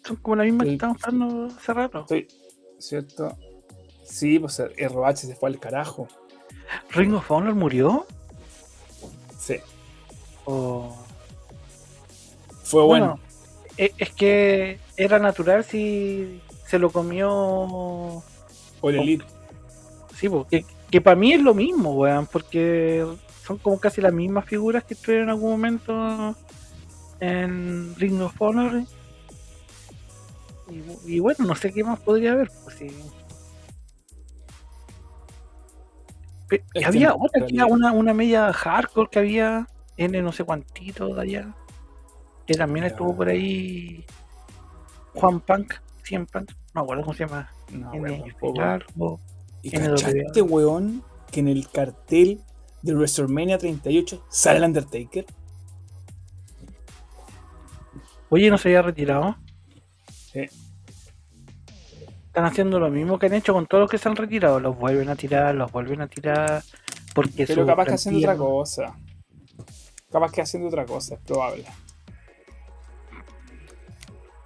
[0.09, 0.73] son como la misma que Sí.
[0.75, 1.99] estábamos hablando hace rato.
[2.01, 2.27] Estoy.
[2.79, 3.37] ¿Cierto?
[4.03, 6.07] Sí, pues ROH se fue al carajo.
[6.91, 8.05] ¿Ring of Honor murió?
[9.37, 9.57] Sí.
[10.45, 10.95] ¿O
[12.63, 13.17] Fue bueno.
[13.17, 13.19] Bueno,
[13.77, 17.29] e- es que era natural si se lo comió.
[18.81, 19.25] All Elite.
[20.15, 23.05] Sí, porque que para mí es lo mismo, weón, porque
[23.45, 26.35] son como casi las mismas figuras que estuvieron en algún momento
[27.19, 28.83] en Ring of Honor.
[30.69, 32.49] Y, y bueno, no sé qué más podría haber.
[32.63, 32.87] Pues, sí.
[36.47, 40.31] Pe- Es que había otra, que era una, una media hardcore que había N no
[40.31, 41.55] sé cuantito de allá.
[42.47, 42.91] Que también Ya.
[42.91, 44.05] estuvo por ahí
[45.13, 45.73] Juan Punk.
[46.03, 47.51] CM Punk, no me acuerdo cómo se llama.
[47.71, 48.23] No, N-
[48.61, 49.19] algo.
[49.61, 52.41] ¿Y cachaste, weón, que en el cartel
[52.81, 55.25] de WrestleMania 38 sale el Undertaker?
[58.29, 59.35] Oye, no se había retirado.
[60.31, 60.45] Sí.
[62.29, 64.59] Están haciendo lo mismo que han hecho con todos los que se han retirado.
[64.59, 66.63] Los vuelven a tirar, los vuelven a tirar.
[67.15, 68.95] Porque Pero capaz que haciendo otra cosa.
[70.11, 71.65] Capaz que haciendo otra cosa, es probable.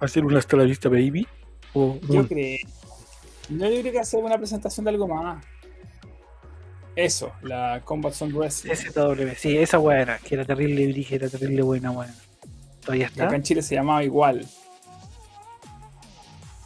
[0.00, 1.26] hacer una hasta la vista, baby.
[1.72, 2.58] O Yo un- creo.
[3.50, 5.44] Yo, yo creo que hacer una presentación de algo más.
[6.96, 8.72] Eso, la Combat Zone Wrestling.
[8.72, 9.34] SW.
[9.36, 12.14] Sí, esa era, que era terrible brígida, era terrible buena, weá.
[12.80, 13.24] Todavía está.
[13.26, 14.46] acá en Chile se llamaba igual.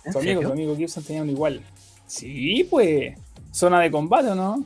[0.09, 1.63] ¿En Tu amigo, tu amigo Gibson tenía un igual.
[2.07, 3.17] Sí, pues.
[3.53, 4.65] Zona de combate, ¿o no?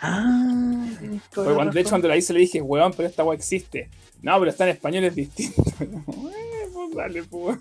[0.00, 0.86] Ah,
[1.34, 3.88] cuando- de hecho, cuando la hice le dije, weón, pero esta weá existe.
[4.22, 5.62] No, pero está en español, es distinto.
[6.74, 7.58] Pues dale, pues.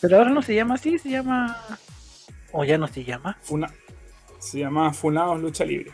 [0.00, 1.56] Pero ahora no se llama así, se llama.
[2.52, 3.38] O ya no se llama.
[3.42, 3.72] Funa-
[4.38, 5.92] Se llamaba Funados Lucha Libre.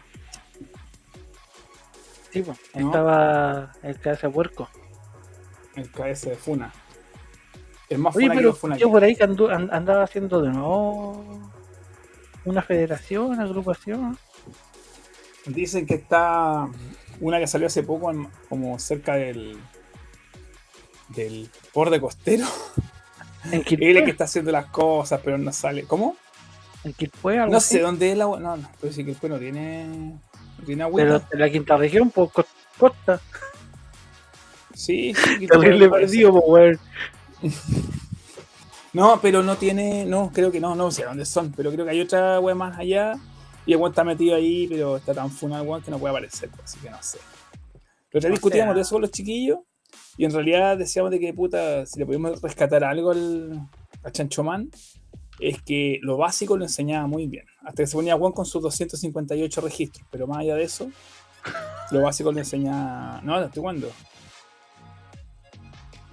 [2.33, 2.59] Sí, pues.
[2.75, 2.87] ¿No?
[2.87, 4.69] Estaba el cabeza puerco.
[5.75, 6.73] El KS de Funa.
[7.89, 8.77] El más Oye, pero Funa.
[8.77, 11.51] yo por ahí que andaba haciendo de nuevo
[12.45, 14.19] una federación, una agrupación.
[15.47, 16.69] Dicen que está
[17.21, 19.59] una que salió hace poco, en- como cerca del
[21.09, 22.45] del borde costero.
[23.53, 25.85] En Él es que está haciendo las cosas, pero no sale.
[25.85, 26.17] ¿Cómo?
[26.83, 27.77] en Quilpué, algo No así.
[27.77, 28.41] sé dónde es la agua.
[28.41, 29.87] No, no, pero que después no tiene.
[29.87, 31.29] No tiene Pero agüita.
[31.33, 32.45] en la quinta región, pues co-
[32.77, 33.21] costa.
[34.75, 35.47] Sí, sí.
[35.47, 36.13] Terrible parece.
[36.13, 36.79] perdido, pues.
[38.93, 40.05] No, pero no tiene.
[40.07, 41.53] No, creo que no, no sé dónde son.
[41.53, 43.15] Pero creo que hay otra wea más allá.
[43.67, 46.13] Y el weón está metido ahí, pero está tan funado el weón que no puede
[46.13, 46.49] aparecer.
[46.51, 47.19] pues, Así que no sé.
[48.11, 49.59] Pero ya discutíamos sea- de eso con los chiquillos.
[50.17, 53.61] Y en realidad decíamos de que puta, si le podíamos rescatar algo al,
[54.03, 54.71] a Chancho Man,
[55.41, 57.45] es que lo básico lo enseñaba muy bien.
[57.63, 60.07] Hasta que se ponía Juan con sus 258 registros.
[60.11, 60.91] Pero más allá de eso,
[61.91, 63.21] lo básico lo enseñaba.
[63.23, 63.91] No, no estoy jugando.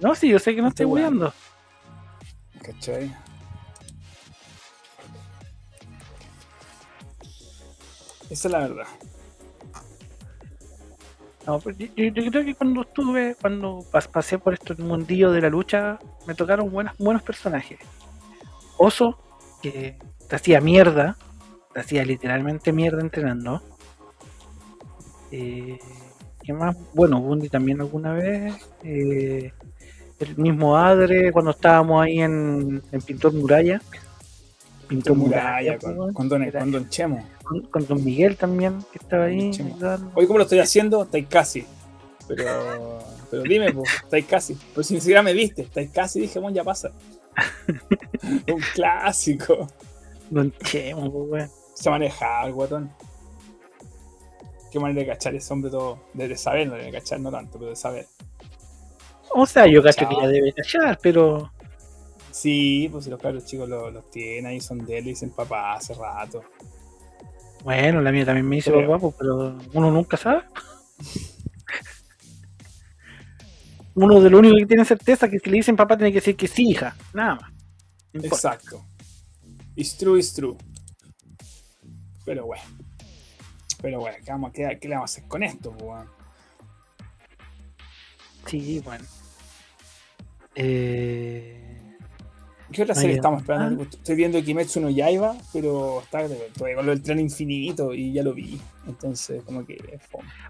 [0.04, 1.32] No, sí, yo sé que no estoy weando.
[2.62, 3.10] ¿Cachai?
[8.28, 8.86] Esa es la verdad.
[11.46, 15.40] No, yo, yo- yo creo que cuando estuve, cuando pas- pasé por este mundillo de
[15.40, 17.78] la lucha, me tocaron buenas, buenos personajes.
[18.76, 19.18] Oso,
[19.62, 21.16] que te hacía mierda,
[21.72, 23.62] te hacía literalmente mierda entrenando.
[25.30, 25.78] Eh,
[26.42, 26.76] ¿Qué más?
[26.92, 28.54] Bueno, Bundy también alguna vez.
[28.82, 29.50] Eh,
[30.20, 33.80] el mismo Adre, cuando estábamos ahí en, en Pintor Muralla.
[34.88, 37.26] Pintor Muralla, pues, con, con don, con Don Chemo.
[37.42, 39.50] con, con Don Miguel también, que estaba ahí.
[40.14, 41.02] Hoy, ¿cómo lo estoy haciendo?
[41.02, 41.66] Estáis casi.
[42.28, 42.98] Pero,
[43.30, 44.56] pero dime, pues, estáis casi.
[44.72, 46.20] Pero si ni siquiera me viste, estáis casi.
[46.20, 46.92] Dije, bueno, ya pasa.
[48.52, 49.66] Un clásico.
[50.30, 51.50] Don Chemo, pues, weón.
[51.74, 52.90] Se manejaba el guatón.
[54.70, 55.98] Qué manera de cachar ese hombre todo.
[56.12, 58.06] De, de saber, no de cachar, no tanto, pero de saber.
[59.36, 61.52] O sea, yo cacho que ya debe callar, pero
[62.30, 65.74] Sí, pues si los cabros chicos los, los tienen ahí, son de él, dicen papá
[65.74, 66.42] hace rato.
[67.62, 70.42] bueno, la mía también me dice papá, pues, pero uno nunca sabe.
[73.94, 76.18] Uno de lo único que tiene certeza es que si le dicen papá tiene que
[76.18, 77.52] decir que sí, hija, nada más.
[78.12, 78.22] No.
[78.24, 78.84] Exacto.
[79.76, 80.56] It's true, it's true.
[82.24, 82.62] Pero bueno.
[83.80, 85.70] Pero bueno, ¿qué, vamos, a- qué- qué le vamos a hacer con esto?
[85.80, 86.08] weón?
[88.46, 89.04] Sí, bueno.
[90.54, 91.64] Eh,
[92.72, 93.84] ¿Qué otra serie estamos esperando?
[93.84, 93.88] Ah.
[93.90, 98.22] Estoy viendo Kimetsu no Yaiba, pero está todavía con lo del tren infinito y ya
[98.22, 98.60] lo vi.
[98.86, 99.78] Entonces, como que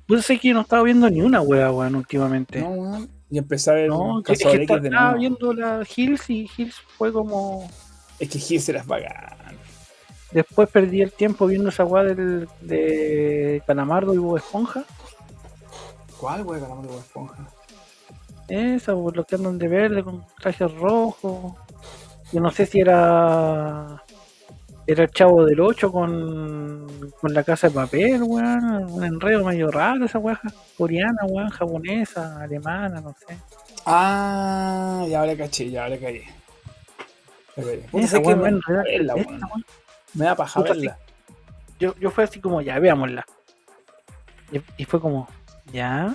[0.07, 2.61] pues sé que no estaba viendo ni una wea, weón, últimamente.
[2.61, 3.11] No, weón.
[3.31, 6.77] Y empecé a ver No, que, es que estaba, de viendo la Hills y Hills
[6.97, 7.69] fue como.
[8.19, 9.59] Es que Gis era bacán.
[10.33, 14.85] Después perdí el tiempo viendo esa weá del, de Calamardo y Bob Esponja.
[16.19, 16.61] ¿Cuál, weón?
[16.61, 17.49] Calamar de Bob Esponja.
[18.49, 21.55] Esa, pues, los que andan de verde con trajes rojos.
[22.33, 24.03] Yo no sé si era.
[24.87, 28.85] Era el chavo del 8 con, con la casa de papel, weón.
[28.91, 30.39] Un enredo medio raro esa weá.
[30.77, 33.39] Coreana, weón, japonesa, alemana, no sé.
[33.87, 36.23] Ah, ya ahora caché, ya ahora caí.
[37.95, 38.51] Esa que me,
[38.85, 39.39] verla, weá.
[40.13, 40.99] me da paja Puta, verla.
[41.79, 43.25] yo, yo fue así como, ya, veámosla.
[44.53, 45.29] Y, y fue como,
[45.73, 46.15] ya,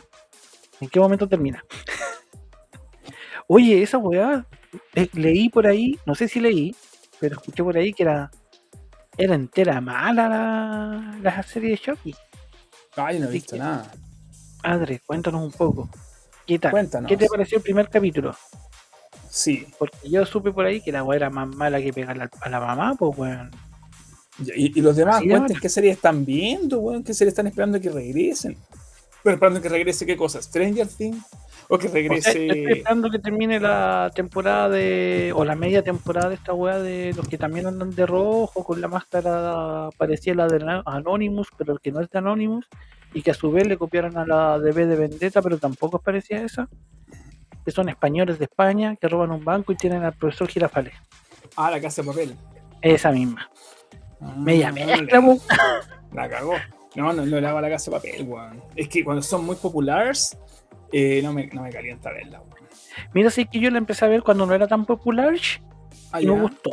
[0.79, 1.63] ¿en qué momento termina?
[3.51, 4.45] Oye, esa weá,
[4.93, 6.75] eh, leí por ahí, no sé si leí,
[7.19, 8.29] pero escuché por ahí que era,
[9.17, 12.13] era entera mala la, la serie de Shocky.
[12.95, 13.91] Ay, no he visto que- nada.
[14.61, 15.89] Padre, cuéntanos un poco.
[16.45, 16.71] ¿Qué tal?
[16.71, 17.09] Cuéntanos.
[17.09, 18.35] ¿Qué te pareció el primer capítulo?
[19.29, 19.65] Sí.
[19.79, 22.59] Porque yo supe por ahí que la weá era más mala que pegar a la
[22.59, 23.49] mamá, pues weón.
[24.55, 27.79] Y, y los demás, Así cuenten qué serie están viendo, weón, qué serie están esperando
[27.81, 28.57] que regresen.
[29.23, 31.25] Pero esperando que regrese qué cosa, Stranger Things.
[31.71, 32.29] O que O sea, regrese.
[32.47, 35.31] estoy esperando que termine la temporada de.
[35.35, 38.81] o la media temporada de esta weá de los que también andan de rojo con
[38.81, 42.65] la máscara parecía la de Anonymous, pero que no es de Anonymous,
[43.13, 45.97] y que a su vez le copiaron a la de B de Vendetta, pero tampoco
[45.97, 46.67] es parecía esa.
[47.63, 50.93] Que son españoles de España que roban un banco y tienen al profesor Girafales.
[51.55, 52.35] Ah, la casa de papel.
[52.81, 53.47] Esa misma.
[54.21, 55.37] Ah, Media mezcla, po.
[56.13, 56.53] La cagó.
[56.95, 58.63] No, no, no le hago la casa de papel, weón.
[58.75, 60.35] Es que cuando son muy populares,
[60.91, 62.41] eh, no, me, no me calienta verla.
[63.13, 65.35] Mira, sí que yo la empecé a ver cuando no era tan popular
[66.11, 66.71] Ah, y me gustó.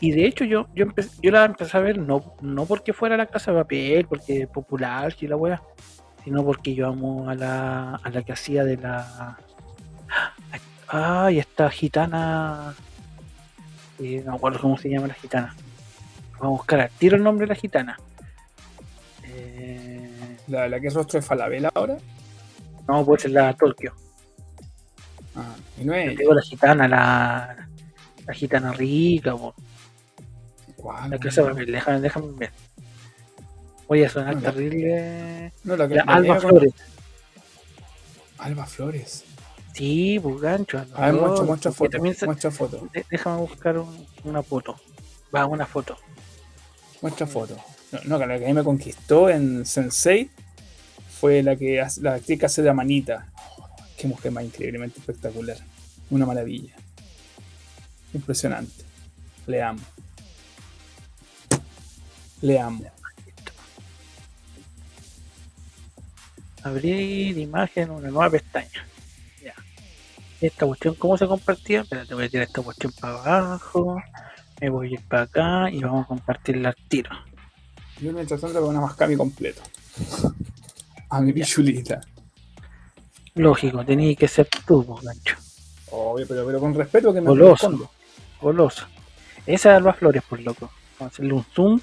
[0.00, 3.16] Y de hecho yo yo, empe- yo la empecé a ver no, no porque fuera
[3.16, 5.62] la casa de papel, porque es popular y la wea,
[6.22, 9.38] sino porque yo amo a la, a la que hacía de la...
[10.88, 12.74] Ay, esta gitana...
[13.98, 15.54] eh, no me acuerdo cómo se llama la gitana.
[16.32, 17.98] Vamos a buscar al tiro el nombre de la gitana.
[19.24, 21.96] Eh, La, la que es rostro de Falabella ahora.
[22.88, 23.94] No, puede ser la Tokio.
[25.34, 27.68] Ah, y no es digo la gitana, la,
[28.26, 29.54] la gitana rica, po.
[30.76, 31.10] ¿Cuál?
[31.10, 32.50] La casa de papel, déjame, déjame ver.
[33.88, 35.52] Voy a sonar No, terrible.
[35.64, 36.72] No, la que La Alba que- Flores.
[38.38, 39.24] Alba Flores.
[39.74, 40.78] Sí, pues gancho.
[40.94, 41.98] A ver, muestra, muestra foto.
[42.14, 42.50] se- Muestra
[43.10, 44.76] Déjame buscar un- una foto.
[45.34, 45.96] Va, una foto.
[47.02, 47.56] Muestra foto.
[47.92, 50.30] No, no, que la que a mí me conquistó en Sensei
[51.20, 53.26] fue la que hace- la actriz que hace de Amanita.
[53.96, 55.56] Qué mujer más increíblemente espectacular.
[56.10, 56.74] Una maravilla.
[58.12, 58.84] Impresionante.
[59.46, 59.80] Le amo.
[62.42, 62.84] Le amo.
[66.62, 68.86] Abrir imagen, una nueva pestaña.
[69.42, 69.54] Ya.
[70.40, 71.82] Esta cuestión, ¿cómo se compartía?
[71.82, 74.02] Espérate, voy a tirar esta cuestión para abajo.
[74.60, 77.10] Me voy a ir para acá y vamos a compartirla al tiro.
[78.00, 79.62] Yo mientras tanto con una mascami completo.
[81.10, 82.00] A mi pichulita.
[83.34, 85.36] Lógico, tenía que ser tú, gancho.
[85.90, 87.90] Obvio, pero, pero con respeto que me Goloso.
[88.40, 88.86] Goloso.
[89.46, 90.70] Esa es Alba Flores, por loco.
[90.98, 91.80] Vamos a hacerle un zoom.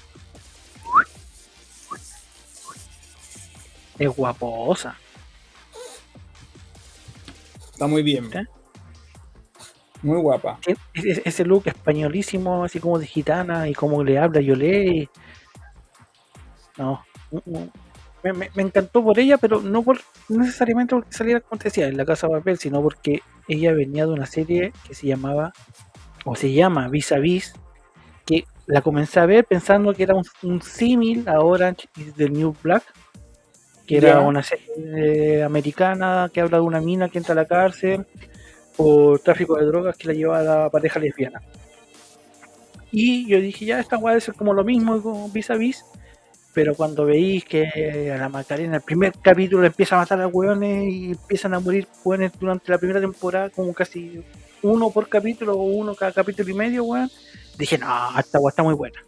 [3.98, 4.96] Es guaposa.
[7.72, 8.30] Está muy bien.
[8.36, 8.44] ¿Eh?
[10.02, 10.58] Muy guapa.
[10.92, 15.08] Ese- Ese look españolísimo, así como de gitana, y como le habla Yolé.
[16.76, 17.02] No.
[17.30, 17.64] mm.
[18.24, 21.86] Me, me- me encantó por ella, pero no por necesariamente porque saliera, como te decía,
[21.86, 25.52] en la casa de papel, sino porque ella venía de una serie que se llamaba,
[26.24, 27.52] o se llama Vis a Vis,
[28.26, 32.30] que la comencé a ver pensando que era un, un símil a Orange is the
[32.30, 32.82] New Black,
[33.86, 37.44] que era una serie eh, americana que habla de una mina que entra a la
[37.44, 38.06] cárcel
[38.78, 41.42] por tráfico de drogas que la lleva a la pareja lesbiana.
[42.90, 45.84] Y yo dije, ya, esta weá debe ser como lo mismo vis a vis.
[46.54, 50.92] Pero cuando veis que a la Macarena, el primer capítulo empieza a matar a hueones
[50.92, 54.22] y empiezan a morir hueones durante la primera temporada, como casi
[54.62, 57.10] uno por capítulo o uno cada capítulo y medio, weón,
[57.58, 57.86] dije, no,
[58.18, 59.00] esta weá está muy buena.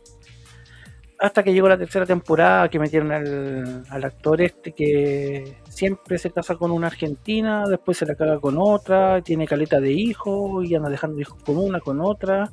[1.18, 6.30] Hasta que llegó la tercera temporada, que metieron al, al actor este que siempre se
[6.30, 10.74] casa con una argentina, después se la caga con otra, tiene caleta de hijos y
[10.74, 12.51] anda dejando hijos con una, con otra,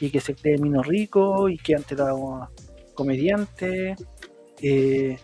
[0.00, 2.12] y que se cree mino rico y que antes era
[2.94, 3.94] comediante.
[4.62, 5.18] Eh,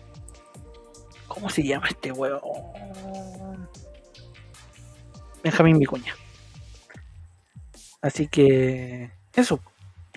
[1.27, 2.41] ¿Cómo se llama este weón?
[5.43, 6.15] Benjamín Vicuña.
[8.01, 9.59] Así que eso.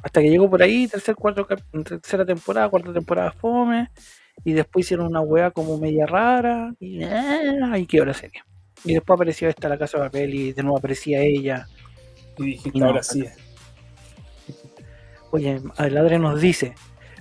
[0.03, 1.47] Hasta que llegó por ahí, tercer, cuarto,
[1.85, 3.91] tercera temporada, cuarta temporada fome.
[4.45, 6.73] Y después hicieron una weá como media rara.
[6.79, 8.43] Y ahí quedó la serie.
[8.85, 11.67] Y después apareció esta la casa de papel y de nuevo aparecía ella.
[12.39, 13.25] Y dijiste, No, ahora sí.
[15.31, 16.75] Oye, Adladre nos dice,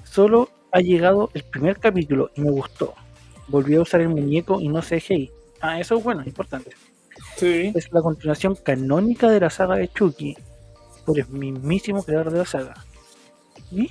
[0.04, 2.93] solo ha llegado el primer capítulo y me gustó.
[3.47, 5.32] Volvió a usar el muñeco y no se hey.
[5.61, 6.71] Ah, eso es bueno, importante.
[7.38, 7.71] Sí.
[7.73, 10.38] Es la continuación canónica de la saga de Chucky
[11.05, 12.73] por el mismísimo creador de la saga.
[13.71, 13.89] ¿Y?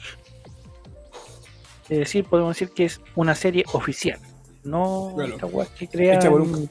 [1.88, 4.18] Es decir, podemos decir que es una serie oficial.
[4.64, 5.34] No Claro.
[5.34, 6.68] esta weá que crean, Hecha por un-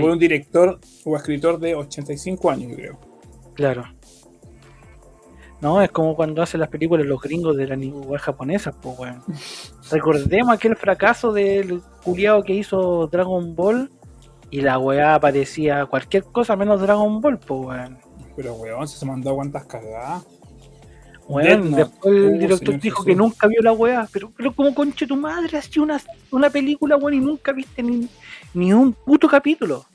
[0.00, 2.98] por un director o escritor de 85 años, creo.
[3.54, 3.84] Claro.
[5.64, 9.22] No, es como cuando hacen las películas los gringos de la antigüedad japonesa, pues weón.
[9.90, 13.90] Recordemos aquel fracaso del culiado que hizo Dragon Ball
[14.50, 17.98] y la weá parecía cualquier cosa menos Dragon Ball, pues weón.
[18.36, 20.26] Pero, weón, se mandó cuantas cagadas.
[21.26, 21.76] Weón, Death Note.
[21.76, 23.06] después el Oh, director dijo Jesús.
[23.06, 25.98] que nunca vio la weá, pero, pero como conche tu madre, has una,
[26.30, 28.06] una película, weón, y nunca viste ni,
[28.52, 29.86] ni un puto capítulo.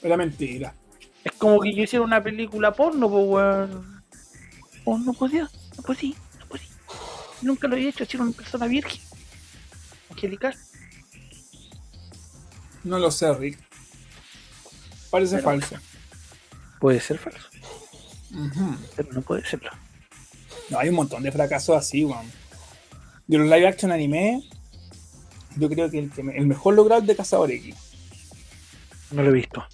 [0.00, 0.72] Era mentira.
[1.24, 3.93] Es como que yo hiciera una película porno, pues, weón.
[4.84, 6.66] Oh, no podía, no podía, no podía.
[7.42, 9.00] Nunca lo había hecho, ser una persona virgen.
[10.10, 10.54] Angelical.
[12.84, 13.58] No lo sé, Rick.
[15.10, 15.76] Parece Pero- falso.
[16.80, 17.48] Puede ser falso,
[18.94, 19.70] pero no puede serlo.
[20.68, 22.30] No, hay un montón de fracasos así, weón.
[23.26, 24.46] De los live action anime,
[25.56, 27.74] yo creo que el, que me- el mejor logrado es de Cazador X.
[29.12, 29.64] No lo he visto.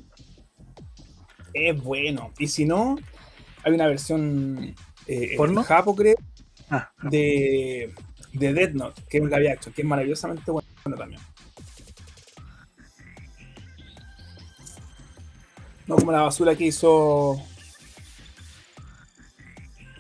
[1.53, 2.33] Es bueno.
[2.39, 2.97] Y si no,
[3.65, 4.77] hay una versión
[5.07, 5.61] eh, ¿Porno?
[5.61, 6.17] en Japo, creo,
[6.71, 7.93] Ah, de,
[8.33, 11.21] de Death Note, que es un live action, que es maravillosamente bueno también.
[15.87, 17.43] No como la basura que hizo.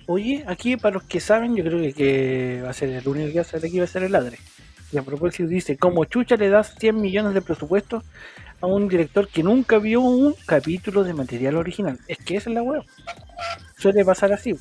[0.07, 3.29] Oye, aquí para los que saben, yo creo que, que va a ser el único
[3.29, 4.39] que va a ser aquí va a ser el ladre.
[4.93, 8.03] Y a propósito dice, como Chucha le das 100 millones de presupuesto
[8.61, 11.99] a un director que nunca vio un capítulo de material original.
[12.09, 12.83] Es que esa es la web.
[13.79, 14.57] Suele pasar así.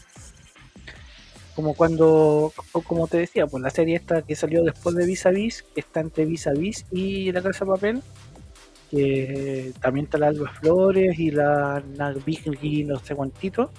[1.55, 5.25] Como cuando, o como te decía, pues la serie esta que salió después de Vis
[5.25, 8.03] a Vis, que está entre Vis a Vis y La Casa de Papel,
[8.89, 13.71] que también está la Alba Flores y la Nagvigi, no sé cuántito,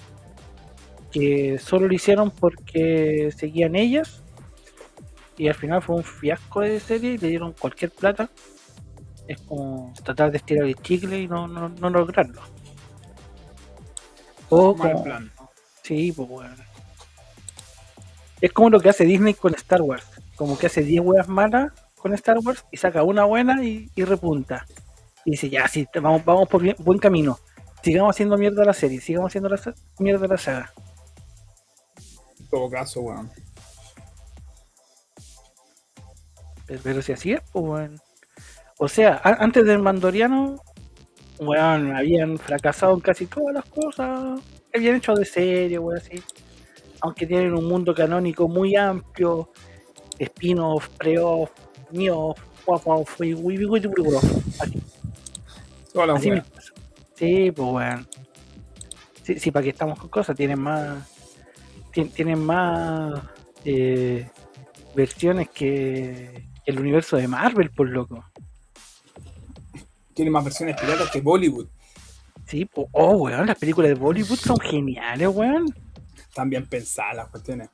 [1.11, 4.21] que solo lo hicieron porque seguían ellas
[5.37, 8.29] y al final fue un fiasco de serie y le dieron cualquier plata.
[9.27, 12.41] Es como tratar de estirar el chicle y no, no, no lograrlo.
[14.49, 15.31] O Mal como, plan.
[15.81, 16.55] Sí, pues bueno.
[18.41, 20.03] Es como lo que hace Disney con Star Wars.
[20.35, 24.03] Como que hace 10 huevas malas con Star Wars y saca una buena y, y
[24.03, 24.65] repunta.
[25.23, 27.37] Y dice, ya, sí, vamos, vamos por bien- buen camino.
[27.83, 29.59] Sigamos haciendo mierda la serie, sigamos haciendo la
[29.99, 30.73] mierda la saga.
[32.39, 33.31] En todo caso, weón.
[36.65, 37.97] Pero, pero si así es, pues bueno.
[38.77, 40.59] O sea, antes del Mandoriano,
[41.39, 44.39] weón, habían fracasado en casi todas las cosas
[44.73, 46.23] habían hecho de serie, weón, así.
[47.01, 49.49] Aunque tienen un mundo canónico muy amplio,
[50.19, 51.49] spin-off, pre-off,
[51.91, 52.09] wi,
[53.33, 53.79] wi,
[56.15, 56.45] así, mismo.
[57.15, 58.07] Sí, pues weón.
[59.23, 61.07] Sí, sí, para que estamos con cosas, tienen más.
[61.93, 63.21] tien- Tienen más
[63.65, 64.29] eh,
[64.95, 68.23] versiones que el universo de Marvel, por loco.
[70.13, 71.67] Tiene más versiones piratas que Bollywood.
[72.45, 75.65] Sí, po- oh, weón, las películas de Bollywood son geniales, weón.
[76.31, 77.69] Están bien pensadas las cuestiones.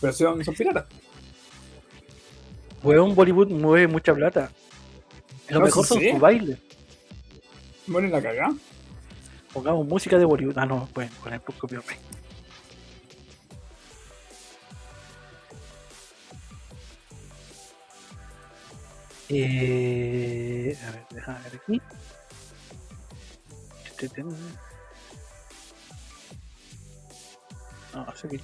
[0.00, 0.86] Pero son, son piratas.
[2.82, 4.50] Weón, Bollywood mueve mucha plata.
[5.50, 6.10] Lo No, mejor sí, son sí.
[6.10, 6.58] sus bailes.
[7.86, 8.52] Mueren la cagada.
[9.52, 10.58] Pongamos música de Bollywood.
[10.58, 12.00] Ah, no, pueden poner por copyright.
[19.28, 21.80] Eh, a ver, déjame ver aquí.
[28.04, 28.40] No, sé que-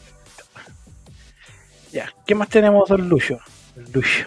[1.92, 3.38] Ya, ¿qué más tenemos, Don Lucio?
[3.92, 4.26] Lucio.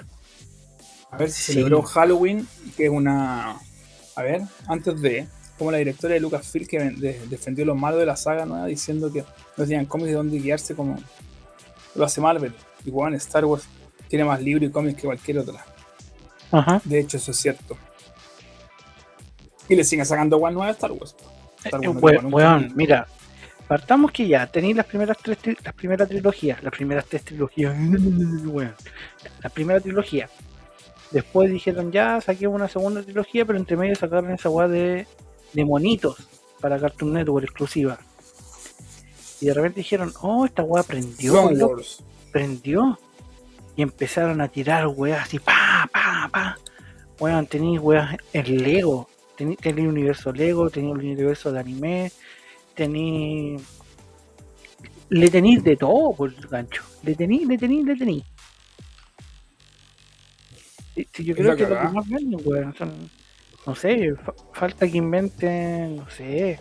[1.09, 1.53] A ver si Sí.
[1.53, 2.47] celebró Halloween,
[2.78, 3.57] que es una.
[4.15, 5.28] A ver, antes de.
[5.57, 9.11] Como la directora de Lucasfilm que de- defendió los malos de la saga nueva diciendo
[9.11, 10.97] que no tenían cómics de dónde guiarse como
[11.95, 12.53] lo hace Marvel.
[12.86, 13.63] Igual Star Wars
[14.09, 15.65] tiene más libros y cómics que cualquier otra.
[16.51, 16.82] Ajá.
[16.84, 17.78] De hecho, eso es cierto.
[19.69, 21.15] Y le siguen sacando igual nueva a Star Wars.
[21.63, 23.07] Star Eh, Wars no we- weón, un- mira,
[23.68, 27.76] partamos que ya tenéis las primeras tres las primeras trilogías, las primeras tres trilogías,
[28.45, 28.74] weón.
[29.43, 30.30] la primera trilogía.
[31.11, 35.07] Después dijeron ya saquemos una segunda trilogía, pero entre medio sacaron esa weá de,
[35.53, 36.18] de monitos
[36.59, 37.97] para Cartoon Network exclusiva.
[39.41, 41.82] Y de repente dijeron, oh, esta weá prendió, loco,
[42.32, 42.97] prendió.
[43.76, 46.57] Y empezaron a tirar weas así, pa, pa, pa.
[47.20, 49.09] Weón, tenéis weas en Lego.
[49.38, 52.11] Tenéis el universo Lego, tenéis el universo de anime,
[52.76, 53.61] tenéis.
[55.09, 56.84] Le tenéis de todo por el gancho.
[57.03, 58.23] Le tenéis, le tenéis, le tenéis.
[61.13, 63.09] Sí, yo creo que lo que más venden, weón, son.
[63.65, 66.59] No sé, fa- falta que inventen, no sé.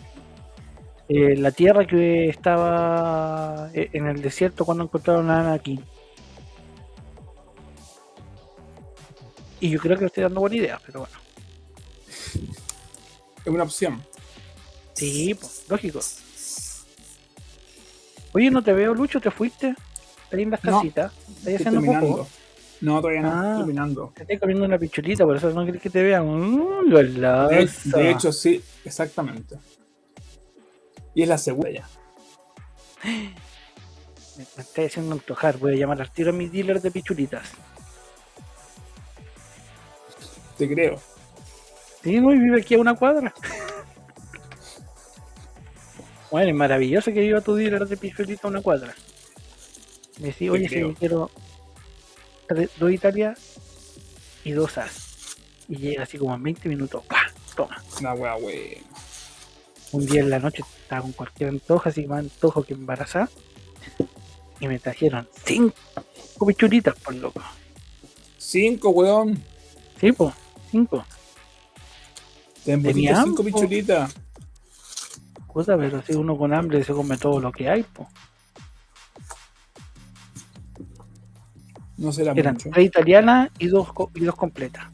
[1.08, 5.84] eh, la tierra que estaba eh, en el desierto cuando encontraron a Anakin.
[9.60, 11.16] Y yo creo que le estoy dando buena idea, pero bueno.
[13.44, 14.02] Es una opción.
[14.94, 16.00] Sí, pues, lógico.
[18.32, 19.74] Oye, no te veo, Lucho, ¿te fuiste?
[20.24, 21.12] Estás en las No, casitas.
[21.44, 22.28] ¿Estás haciendo poco?
[22.80, 23.28] No, todavía no.
[23.30, 23.34] Ah.
[23.42, 24.12] Estoy terminando.
[24.14, 26.26] Te estoy comiendo una pichulita, por eso no querés que te vean.
[26.26, 29.56] Mmm, De, de hecho, sí, exactamente.
[31.14, 31.88] Y es la segunda ya.
[34.36, 35.58] Me, me está haciendo antojar.
[35.58, 37.52] Voy a llamar al tiro a mis dealers de pichulitas.
[40.58, 41.00] Te creo.
[42.02, 43.32] Sí, no, y vive aquí a una cuadra.
[46.34, 48.92] Bueno, es maravilloso que iba tu dealer de pistolita a una cuadra.
[50.18, 51.30] Me decía, oye, si yo quiero
[52.76, 53.36] dos Italia
[54.42, 55.36] y dos As.
[55.68, 57.04] Y llega así como en 20 minutos.
[57.06, 57.32] ¡Pah!
[57.54, 57.80] Toma.
[58.00, 58.80] Una wea buena.
[59.92, 63.30] Un día en la noche estaba con cualquier antojo, así más antojo que embarazada.
[64.58, 65.76] Y me trajeron cinco
[66.48, 67.42] pichuritas, por loco.
[68.38, 69.40] Cinco, weón.
[70.00, 70.34] Sí, pues,
[70.72, 71.06] cinco.
[72.64, 74.23] Te Tenía cinco hambre.
[75.54, 78.08] Cosa, pero si uno con hambre se come todo lo que hay, pues.
[81.96, 82.70] No será Eran mucho.
[82.72, 84.84] tres italianas y dos, y dos completas.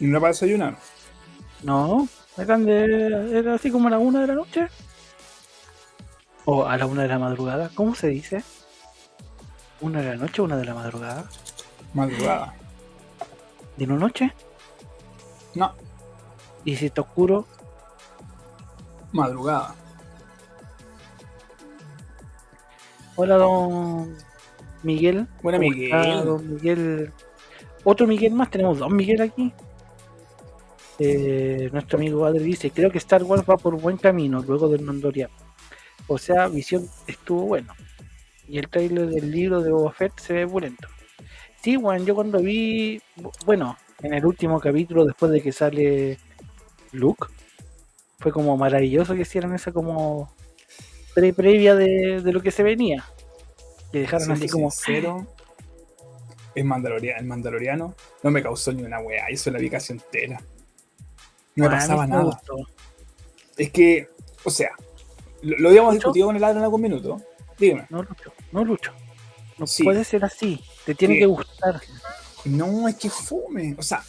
[0.00, 0.76] Y no para desayunar.
[1.62, 3.38] No, eran de.
[3.38, 4.66] Era así como a la una de la noche.
[6.44, 7.70] O a la una de la madrugada.
[7.72, 8.42] ¿Cómo se dice?
[9.80, 11.24] ¿Una de la noche o una de la madrugada?
[11.94, 12.52] Madrugada.
[13.76, 14.34] ¿De una noche?
[15.54, 15.72] No,
[16.64, 17.46] Y si está oscuro,
[19.12, 19.74] madrugada.
[23.16, 24.16] Hola, don
[24.82, 25.26] Miguel.
[25.42, 25.92] Buena ¿Cómo Miguel.
[26.00, 27.12] está, don Miguel.
[27.84, 29.52] Otro Miguel más, tenemos dos Miguel aquí.
[31.00, 34.82] Eh, nuestro amigo Adri dice, creo que Star Wars va por buen camino luego del
[34.82, 35.30] Mandalorian.
[36.06, 37.72] O sea, Visión estuvo bueno.
[38.48, 40.88] Y el trailer del libro de Boba Fett se ve bulento.
[41.62, 46.18] Sí, bueno, yo cuando vi, bu- bueno, en el último capítulo, después de que sale
[46.92, 47.26] Luke,
[48.18, 50.32] fue como maravilloso que hicieran esa como
[51.14, 53.04] pre previa de, de lo que se venía.
[53.92, 55.26] Que dejaron así como sincero,
[56.54, 59.26] el mandaloriano, el mandaloriano no me causó ni una weá.
[59.28, 60.40] Eso la casi entera.
[61.56, 62.24] No me "Ah, pasaba me nada.
[62.24, 62.54] gustó".
[63.56, 64.08] Es que,
[64.44, 64.70] o sea,
[65.42, 66.06] lo, lo habíamos ¿Lucho?
[66.08, 67.20] discutido con el ladro en algún minuto.
[67.58, 67.86] Dígame.
[67.90, 68.92] No, Lucho, no, Lucho.
[69.58, 69.82] No Sí.
[69.82, 70.60] puede ser así.
[70.84, 71.20] Te tiene Sí.
[71.20, 71.80] que gustar.
[72.44, 73.74] No, es que fome.
[73.78, 74.02] O sea,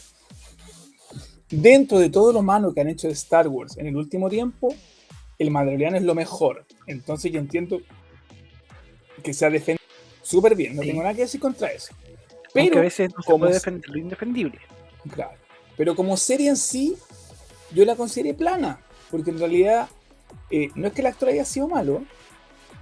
[1.50, 4.74] dentro de todo lo malo que han hecho de Star Wars en el último tiempo,
[5.38, 6.66] el Mandaloriano es lo mejor.
[6.86, 7.80] Entonces yo entiendo
[9.22, 9.84] que se ha defendido
[10.22, 10.76] súper bien.
[10.76, 10.88] No Sí.
[10.88, 11.92] tengo nada que decir contra eso.
[11.92, 14.58] Aunque a Pero, veces no se como puede defender lo indefendible.
[15.12, 15.36] claro,
[15.76, 16.96] pero como serie en sí,
[17.72, 18.80] yo la consideré plana.
[19.10, 19.88] Porque en realidad,
[20.50, 22.02] eh, no es que el actor haya sido malo,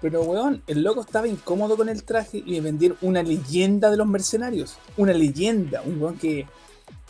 [0.01, 3.97] pero weón, el loco estaba incómodo con el traje y me vendieron una leyenda de
[3.97, 4.79] los mercenarios.
[4.97, 5.83] Una leyenda.
[5.83, 6.47] Un weón que,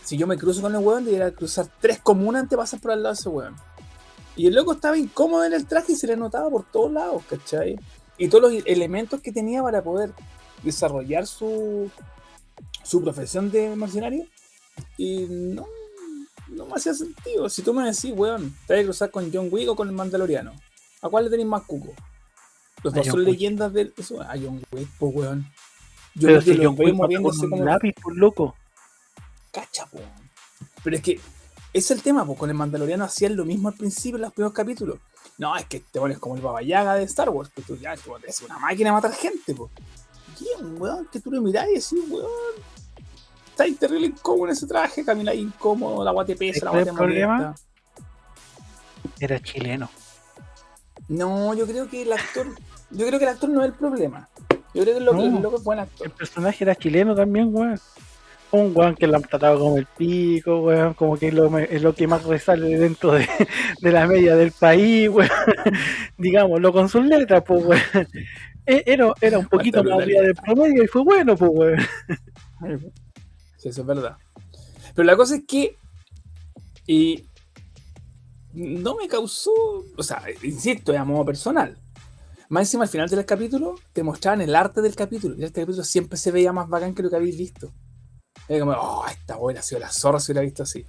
[0.05, 2.93] si yo me cruzo con el weón, debería cruzar tres comunas antes de pasar por
[2.93, 3.57] al lado de ese weón.
[4.37, 7.23] Y el loco estaba incómodo en el traje y se le notaba por todos lados,
[7.29, 7.79] ¿cachai?
[8.17, 10.13] Y todos los elementos que tenía para poder
[10.63, 11.91] desarrollar su,
[12.85, 14.27] su profesión de mercenario.
[14.97, 15.67] Y no,
[16.49, 17.51] no me hacía sentido.
[17.51, 19.95] Si tú me decís, weón, te vas a cruzar con John Wick o con el
[19.95, 20.53] Mandaloriano,
[21.03, 21.93] ¿a cuál le tenéis más cuco?
[22.83, 23.29] Los dos John son Wick.
[23.29, 23.93] leyendas del.
[23.97, 25.47] Eso, a John Wick, pues, weón.
[26.15, 28.57] Yo Pero creo que si los John Wick moviéndose con como un lápiz, por loco.
[29.53, 29.99] cacha, po.
[30.85, 31.21] Pero es que
[31.73, 34.53] es el tema, pues con el Mandaloriano hacían lo mismo al principio en los primeros
[34.55, 34.99] capítulos.
[35.39, 37.93] No, es que te pones como el Baba Yaga de Star Wars, que tú ya
[37.93, 39.71] eres una máquina de matar gente, pues.
[40.37, 41.07] ¿Quién, weón?
[41.13, 42.31] Que tú lo mirás y decís, weón.
[43.51, 46.81] Estáis terrible incómodo en ese traje, camináis incómodo, la agua te pesa, la ¿Cuál agua
[46.81, 47.37] es te el problema?
[47.39, 47.63] molesta.
[49.21, 49.91] Era chileno.
[51.09, 52.47] No, yo creo que el actor.
[52.91, 54.29] Yo creo que el actor no es el problema.
[54.75, 55.37] Yo creo que el loco, No.
[55.37, 56.07] el loco es buen actor.
[56.07, 57.79] El personaje era chileno también, weón.
[58.51, 60.95] Un weón que lo han tratado como el pico, weón.
[60.95, 63.27] Como que es lo, me- es lo que más resale dentro de,
[63.83, 65.29] de la media del país, weón.
[66.19, 68.09] Digámoslo con sus letras, pues, weón.
[68.67, 71.79] E- Era, era un poquito más arriba del promedio y fue bueno, pues, weón.
[73.59, 74.17] Sí, eso es verdad.
[74.95, 75.77] Pero la cosa es que.
[76.87, 77.25] Y.
[78.55, 79.53] No me causó.
[79.97, 81.77] O sea, insisto, es a modo personal.
[82.49, 85.35] Más encima, al final del capítulo, te mostraban el arte del capítulo.
[85.37, 87.73] Y este capítulo siempre se veía más bacán que lo que habéis visto.
[88.49, 90.87] Era como, oh, esta buena ha sido la zorra si hubiera visto así.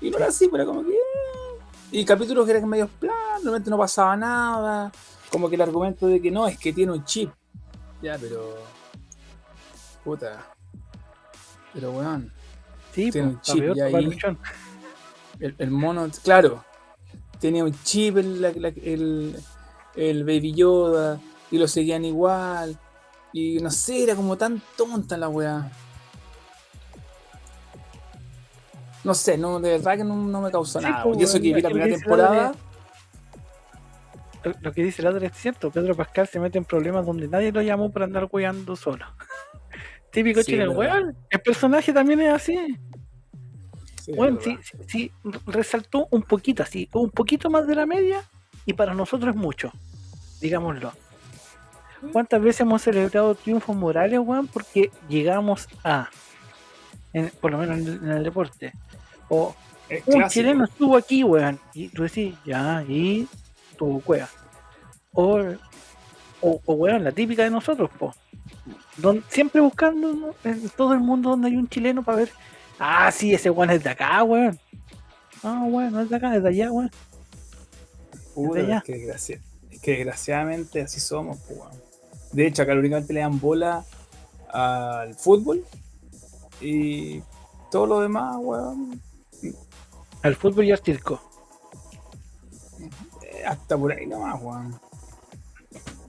[0.00, 0.96] Y no era así, pero era como que.
[1.92, 4.90] Y capítulos que eran medio plan, realmente no pasaba nada.
[5.30, 7.30] Como que el argumento de que no, es que tiene un chip.
[8.02, 8.56] Ya, pero.
[10.02, 10.44] Puta.
[11.72, 12.32] Pero weón.
[12.92, 14.18] Sí, Tiene un chip peor, papá ahí.
[15.38, 16.64] El, el mono, claro,
[17.38, 19.36] tenía un chip el, la- la- el,
[19.96, 21.20] el Baby Yoda
[21.50, 22.78] y lo seguían igual.
[23.32, 25.70] Y no sé, era como tan tonta la weá.
[29.04, 31.04] No sé, no, de verdad que no, no me causó Sí, nada.
[31.04, 32.52] pues, y eso que vi la primera temporada,
[34.62, 35.70] Lo, que dice el otro es cierto.
[35.70, 39.04] Pedro Pascal se mete en problemas donde nadie lo llamó para andar weando solo.
[40.10, 40.76] Típico Sí, verdad.
[40.76, 41.16] weón.
[41.30, 42.58] El personaje también es así.
[44.02, 45.12] sí, Bueno, sí, sí, sí,
[45.46, 48.24] resaltó un poquito así, un poquito más de la media
[48.66, 49.72] y para nosotros es mucho,
[50.40, 50.92] digámoslo.
[52.12, 54.46] ¿Cuántas veces hemos celebrado triunfos morales, weón?
[54.48, 56.08] Porque llegamos a,
[57.12, 58.72] en- por lo menos en el, en el deporte,
[59.28, 59.54] o
[59.88, 60.28] Es Un clásico.
[60.28, 61.58] chileno estuvo aquí, weón.
[61.72, 63.26] Y tú decís, ya, y
[63.78, 64.28] tu cueva.
[65.12, 65.40] O,
[66.40, 68.14] o, o, weón, la típica de nosotros, po.
[68.96, 70.34] Don- siempre buscando ¿no?
[70.44, 72.30] en todo el mundo donde hay un chileno para ver.
[72.78, 74.58] Ah, sí, ese weón es de acá, weón.
[75.42, 76.90] Ah, weón, no es de acá, es de allá, weón.
[78.36, 81.72] Puta, es, que desgracia- es que desgraciadamente así somos, pues, weón.
[82.32, 83.84] De hecho, acá únicamente le dan bola
[84.50, 85.64] al fútbol
[86.60, 87.20] y
[87.70, 89.00] todo lo demás, weón,
[90.22, 91.20] Al fútbol y al circo.
[93.22, 94.78] eh, hasta por ahí nomás, weón.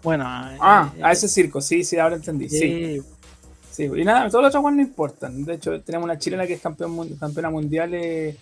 [0.03, 3.01] Bueno, Ah, eh, a ese circo, sí, sí, ahora entendí, sí.
[3.71, 3.83] sí.
[3.83, 5.43] Y nada, todos los otros weón no importan.
[5.43, 7.93] De hecho, tenemos una chilena que es campeón, campeona mundial.
[7.93, 8.37] Eh,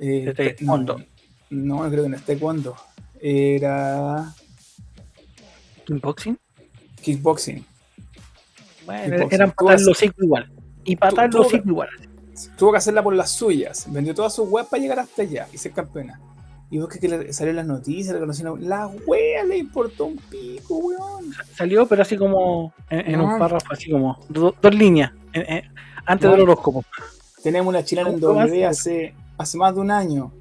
[0.00, 0.98] eh, De te- taekwondo.
[1.50, 2.76] No, no creo que no es taekwondo.
[3.22, 4.34] Era
[5.86, 6.36] kickboxing.
[7.00, 7.64] kickboxing.
[8.84, 9.34] Bueno, Kickboxing.
[9.34, 10.52] eran patar los hocico igual.
[10.84, 11.88] Y patar los hocico igual.
[12.56, 13.86] Tuvo que hacerla por las suyas.
[13.88, 16.20] Vendió todas sus weas para llegar hasta allá y ser campeona.
[16.70, 18.66] Y vos que, que le salió en las noticias, le conocieron.
[18.68, 21.32] La wea le importó un pico, weón.
[21.54, 25.12] Salió, pero así como en, en un párrafo, así como do- dos líneas.
[25.32, 25.72] en- en-
[26.06, 26.32] antes No.
[26.32, 26.82] del horóscopo.
[27.42, 29.10] Tenemos una chilena en ¿Cómo W hace?
[29.10, 30.32] hace, hace más de un año.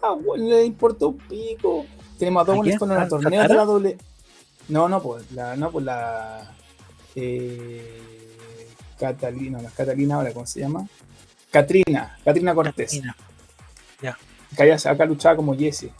[0.00, 1.84] Ah, weón, le importó un pico.
[2.24, 2.78] Tenemos a dos ¿A buenos quién?
[2.78, 3.98] con los ¿A torneos de la doble.
[4.68, 5.56] No, no, pues la.
[5.56, 6.50] No, pues la.
[7.14, 8.00] Eh,
[8.98, 10.86] Catalina, no Catalina ahora, ¿cómo se llama?
[11.50, 12.94] Catrina, Catrina Cortés.
[12.94, 13.16] Mira,
[14.56, 15.90] Que allá- acá luchaba como Jesse.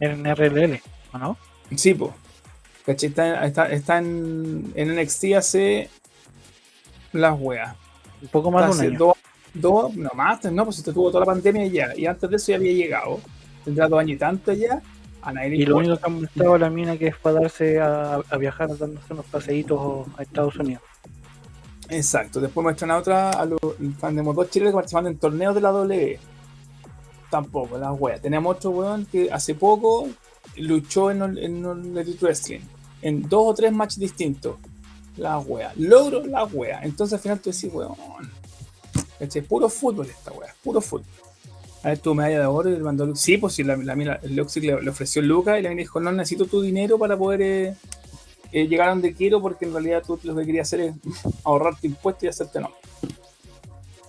[0.00, 0.80] En RLL,
[1.12, 1.36] ¿o no?
[1.76, 2.12] Sí, pues.
[2.86, 3.08] ¿Cachai?
[3.10, 5.90] Está, está, está en, en NXT hace
[7.12, 7.76] las weas.
[8.22, 8.98] Un poco más de un año.
[8.98, 9.14] dos,
[9.54, 11.96] dos, no más, no, pues te tuvo toda la pandemia ya.
[11.96, 13.20] Y antes de eso ya había llegado.
[13.64, 14.82] Tendrá dos años y tanto ya.
[15.22, 17.78] A nadie le Y lo único que han mostrado la mina que es para darse
[17.78, 20.82] a, a viajar, dándose unos paseitos a Estados Unidos.
[21.90, 22.40] Exacto.
[22.40, 23.60] Después muestran a otra, a los
[24.00, 26.18] tenemos dos chilenos que participan en torneos de la W.
[27.30, 28.20] Tampoco, las weas.
[28.20, 30.08] Tenemos otro weón que hace poco
[30.56, 32.60] luchó en el, en el Elite Wrestling.
[33.02, 34.56] En dos o tres matches distintos.
[35.16, 35.76] Las weas.
[35.76, 36.84] Logro las weas.
[36.84, 37.94] Entonces al final tú decís, weón.
[39.18, 39.42] ¿Cachai?
[39.42, 40.54] Puro fútbol esta wea.
[40.64, 41.04] Puro fútbol.
[41.82, 44.36] A ver, tu medalla de oro y le mandó Sí, pues sí, la, la, el
[44.36, 47.40] Luxic le, le ofreció Lucas y la mina dijo, no necesito tu dinero para poder
[47.42, 47.74] eh,
[48.52, 50.94] eh, llegar a donde quiero porque en realidad tú lo que querías hacer es
[51.44, 52.70] ahorrarte impuestos y hacerte no.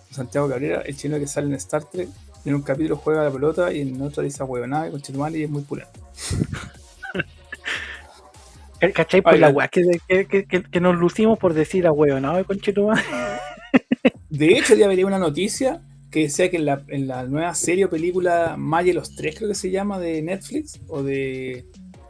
[0.10, 2.10] Santiago Cabrera, el chino que sale en Star Trek,
[2.44, 5.50] en un capítulo juega la pelota y en otro dice huevonada con Chetumal y es
[5.50, 6.00] muy pulento.
[8.94, 9.22] ¿Cachai?
[9.22, 9.84] Por Ay, la weá que,
[10.28, 12.44] que, que, nos lucimos por decir a huevo, ¿no?
[12.46, 13.02] Conchetumá.
[14.30, 17.86] De hecho, ya vería una noticia que decía que en la, en la nueva serie
[17.86, 21.66] o película Maya los tres, creo que se llama, de Netflix o de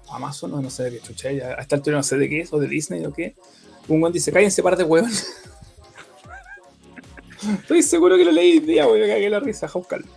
[0.10, 2.41] Amazon, o no sé de qué chucha, ya a esta altura no sé de qué
[2.41, 3.36] es, o de Disney o qué.
[3.88, 5.12] Un buen dice, cállense, párate, huevón.
[7.62, 10.08] Estoy seguro que lo leí día, weón, me cagué la risa, a buscarlo.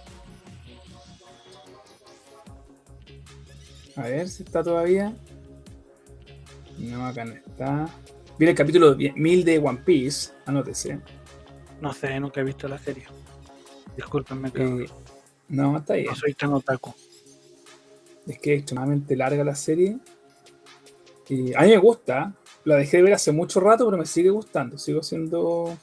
[3.97, 5.14] A ver si está todavía.
[6.78, 7.89] No, acá no está.
[8.39, 10.99] Viene el capítulo 1000 de One Piece, anótese.
[11.80, 13.07] No sé, nunca he visto la serie.
[13.97, 14.86] Discúlpenme que Eh,
[15.49, 16.07] no, está bien.
[16.07, 16.95] no soy tan otaku.
[18.26, 19.99] Es que es extremadamente larga la serie.
[21.28, 22.32] Y a mí me gusta.
[22.64, 24.78] La dejé de ver hace mucho rato, pero me sigue gustando.
[24.78, 25.76] Sigo siendo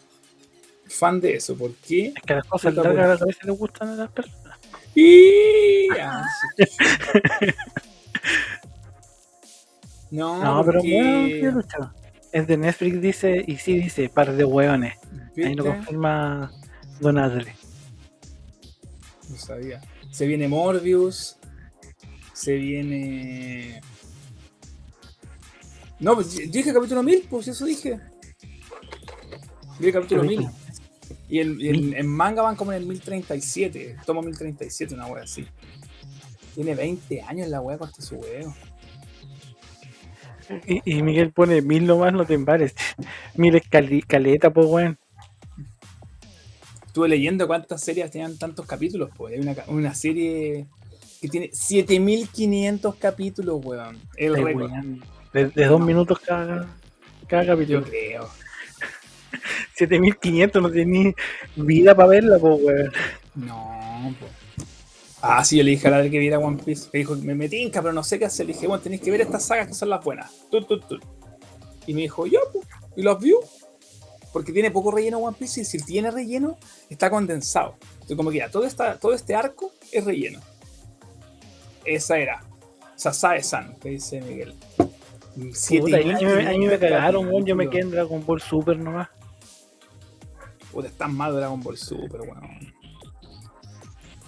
[0.87, 1.55] fan de eso.
[1.55, 2.07] ¿Por qué?
[2.07, 4.57] Es que las cosas largas a veces les gustan a las personas.
[4.95, 5.87] Y...
[5.99, 6.25] Ah.
[10.11, 11.93] No, No, pero porque- bueno.
[12.33, 14.95] Es de Netflix, dice, y sí dice, par de hueones.
[15.37, 16.51] Ahí lo confirma
[17.01, 17.55] Don Adle.
[19.41, 19.81] Sabía.
[20.11, 21.37] Se viene Morbius.
[22.33, 23.81] Se viene.
[25.99, 27.99] No, pues yo dije capítulo 1000, pues eso dije.
[29.79, 30.47] Dije capítulo 1000.
[31.29, 33.97] Y el, y el- en manga van como en el 1037.
[34.05, 35.45] Tomo 1037, una wea así.
[36.55, 38.53] Tiene 20 años la wea corta su huevo.
[40.67, 42.73] Y, y Miguel pone mil nomás, no te embares.
[43.35, 44.99] Mil es cali- caleta, pues, weón.
[46.91, 49.33] Estuve leyendo cuántas series tenían tantos capítulos, pues.
[49.33, 50.65] Hay una, una serie
[51.21, 53.97] que tiene 7500 capítulos, weón.
[54.17, 54.71] El Ay, récord.
[54.71, 55.01] weón.
[55.31, 56.67] De, de dos minutos cada,
[57.27, 57.83] cada Yo capítulo.
[57.83, 58.29] creo.
[59.77, 61.15] 7500, no ni
[61.55, 62.91] vida para verla, pues, weón.
[63.35, 64.31] No, pues.
[65.21, 66.89] Ah, sí, yo le dije a la de que viera One Piece.
[66.91, 68.47] Me dijo, me metí inca, pero no sé qué hacer.
[68.47, 70.29] Le dije, bueno, tenéis que ver estas sagas que son las buenas.
[70.51, 71.01] Tut, tut, tut.
[71.87, 72.67] Y me dijo, yo, pues.
[72.97, 73.37] Y los vio.
[74.33, 76.57] Porque tiene poco relleno One Piece y si tiene relleno,
[76.89, 77.75] está condensado.
[77.93, 80.39] Entonces, como que ya, todo, esta, todo este arco es relleno.
[81.85, 82.43] Esa era.
[82.95, 84.55] Sasae-san, que dice Miguel.
[85.53, 87.45] Siete Puta, a, mí, me- a mí me quinientos cagaron, weón.
[87.45, 89.09] Yo me quedé en Dragon Ball Super nomás.
[90.71, 92.73] Puta, está mal Dragon Ball Super, weón.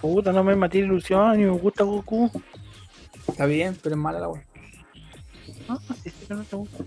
[0.01, 2.29] Puta, no me maté ilusión y me gusta Goku.
[3.27, 4.45] Está bien, pero es mala la wea.
[5.69, 6.83] No, que no te gusta.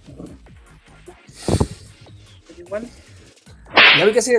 [2.58, 2.88] Igual.
[3.98, 4.38] Ya vi que sigue.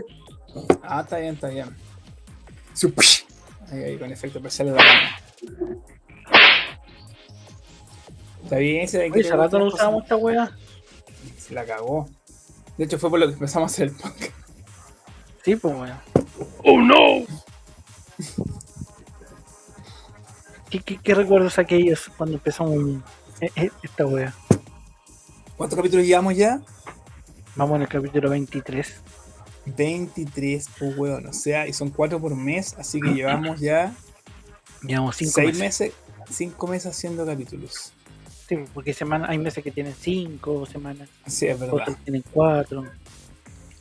[0.84, 1.76] Ah, está bien, está bien.
[2.74, 2.94] Su-
[3.72, 5.82] Ahí, ahí, con efecto especial de la mano.
[8.44, 10.52] Está bien, se Oye, hace rato no usábamos esta weá.
[11.38, 12.08] Se la cagó.
[12.78, 14.32] De hecho, fue por lo que empezamos a hacer el podcast.
[15.44, 16.00] Sí, pues weón.
[16.64, 17.26] ¡Oh no!
[20.70, 22.76] ¿Qué, qué, qué recuerdos aquellos cuando empezamos
[23.42, 24.34] eh, eh, esta weá?
[25.56, 26.62] ¿Cuántos capítulos llevamos ya?
[27.56, 29.02] Vamos en el capítulo 23.
[29.76, 31.28] 23, pues weón.
[31.28, 33.94] O sea, y son 4 por mes, así que llevamos ya
[34.84, 35.60] Llevamos 5 6 meses.
[35.60, 35.94] meses,
[36.30, 37.94] 5 meses haciendo capítulos.
[38.48, 41.76] Sí, porque semana, hay meses que tienen 5 semanas, Sí, es verdad.
[41.82, 42.86] otros tienen 4.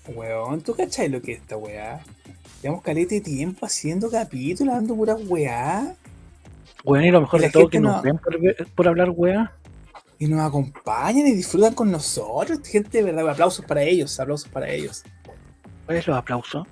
[0.09, 2.01] Weón, ¿tú cachai lo que es esta weá?
[2.63, 5.95] Llevamos calete de tiempo haciendo capítulos, dando pura weá.
[6.85, 8.37] Weón, y lo mejor de todo que no- nos ven por,
[8.75, 9.53] por hablar weá.
[10.19, 12.61] Y nos acompañan y disfrutan con nosotros.
[12.67, 15.05] Gente, de verdad, aplausos para ellos, aplausos para ellos.
[15.87, 16.67] ¿Cuáles los aplausos?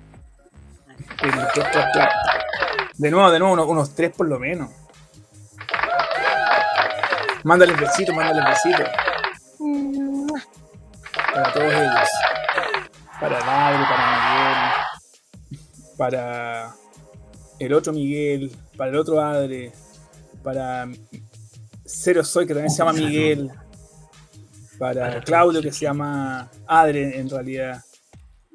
[2.97, 4.69] De nuevo, de nuevo, unos, unos tres por lo menos.
[7.43, 8.89] Mándales besitos, mándales besitos.
[11.33, 12.09] Para todos ellos.
[13.19, 14.05] Para Adri, para
[15.49, 15.59] Miguel.
[15.97, 16.75] Para
[17.59, 18.51] el otro Miguel.
[18.75, 19.71] Para el otro Adri.
[20.43, 20.87] Para
[21.85, 23.51] Cero Soy, que también se llama Miguel.
[24.77, 27.81] Para Claudio, que se llama Adri en realidad.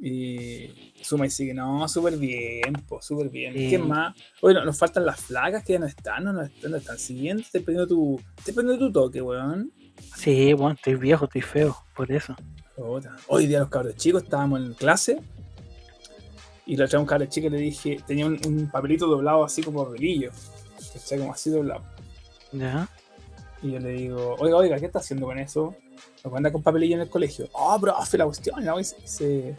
[0.03, 1.53] Y suma y sigue.
[1.53, 3.53] No, súper bien, pues, súper bien.
[3.55, 3.68] Sí.
[3.70, 4.16] ¿Qué más?
[4.40, 6.98] Oye, no- nos faltan las flacas que ya no están, no nos están, nos están
[6.98, 7.42] siguiendo.
[7.42, 9.70] Estoy perdiendo tu, estoy perdiendo tu toque, weón.
[10.16, 12.34] Sí, bueno, estoy viejo, estoy feo, por eso.
[12.76, 13.14] Puta.
[13.28, 15.20] Hoy día los cabros chicos estábamos en clase
[16.64, 19.62] y le traía un cabro chico y le dije, tenía un, un papelito doblado así
[19.62, 20.30] como relillo,
[20.94, 21.18] ¿cachai?
[21.18, 21.82] Como así doblado.
[22.53, 22.88] ¿Ya?
[23.62, 25.74] Y yo le digo, oiga, oiga, ¿qué está haciendo con eso?
[26.24, 27.48] Lo anda con papelillo en el colegio.
[27.53, 28.80] Oh, profe, la cuestión, ¿no?
[28.80, 29.57] Y se, se,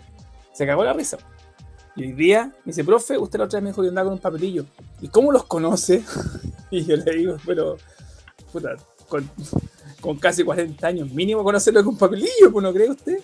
[0.53, 1.17] se cagó la risa.
[1.95, 4.13] Y hoy día me dice, profe, usted la otra vez me dijo que andaba con
[4.13, 4.65] un papelillo.
[5.01, 6.03] ¿Y cómo los conoce?
[6.71, 7.77] y yo le digo, pero,
[8.51, 8.75] puta,
[9.09, 9.29] con,
[9.99, 13.19] con casi 40 años mínimo conocerlo con papelillo, pues, ¿no cree usted?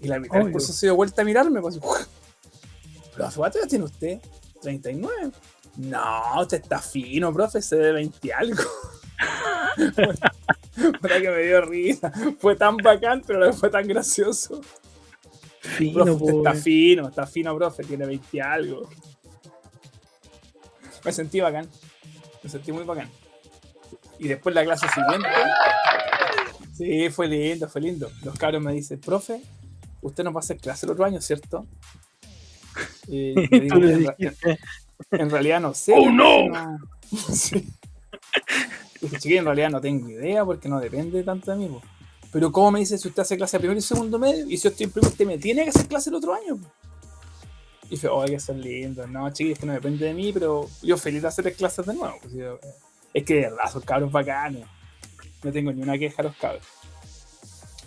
[0.00, 1.78] Y la mitad del curso se dio vuelta a mirarme, pues,
[3.14, 4.20] profe, ¿cuántos años tiene usted?
[4.62, 5.30] 39.
[5.76, 8.62] No, usted está fino, profe, se de 20 y algo.
[11.00, 12.12] Para que me dio risa.
[12.38, 14.60] Fue tan bacán, pero no fue tan gracioso.
[15.66, 16.62] Fino, Profe, usted po, está weón.
[16.62, 18.88] fino, está fino, profe, tiene 20 y algo.
[21.04, 21.68] Me sentí bacán.
[22.42, 23.10] Me sentí muy bacán.
[24.18, 25.28] Y después la clase siguiente.
[26.76, 28.10] Sí, fue lindo, fue lindo.
[28.22, 29.40] Los cabros me dicen, profe,
[30.02, 31.66] usted no va a hacer clase el otro año, ¿cierto?
[33.08, 34.36] Y digo, en,
[35.12, 35.94] en realidad no sé.
[35.96, 36.78] ¡Oh, no!
[37.32, 37.64] Sí.
[39.00, 41.68] Dije, chiquillo, en realidad no tengo idea porque no depende tanto de mí.
[41.68, 41.80] po.
[42.36, 44.44] Pero ¿cómo me dice si usted hace clase primero y segundo medio?
[44.44, 46.58] Y si yo estoy en primero, usted me tiene que hacer clase el otro año.
[47.84, 49.06] Y dije, oh, hay que ser lindo.
[49.06, 51.94] No, chiquillos, es que no depende de mí, pero yo feliz de hacer clases de
[51.94, 52.14] nuevo.
[52.20, 52.58] pues, yo-
[53.14, 54.66] es que de verdad, son cabros bacanes.
[55.42, 56.66] No tengo ni una queja a los cabros.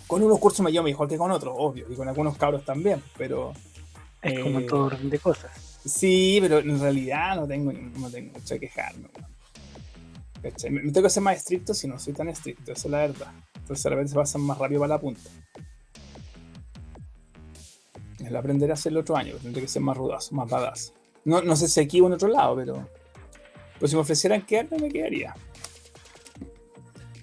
[0.08, 1.86] Con unos cursos me llevo mejor que con otros, obvio.
[1.88, 3.54] Y con algunos cabros también, pero...
[4.24, 5.52] es como eh, en todo orden de cosas.
[5.86, 9.10] Sí, pero en realidad no tengo, no tengo mucho que quejarme.
[10.42, 13.32] me tengo que ser más estricto si no soy tan estricto, esa es la verdad.
[13.70, 15.30] Entonces de repente se pasan más rápido para la punta.
[18.20, 20.92] Es lo aprender a hacer el otro año, tendré que ser más rudazo, más badass.
[21.24, 22.90] No, no sé si aquí o en otro lado, pero.
[23.78, 25.36] Pues si me ofrecieran quedarme, me quedaría.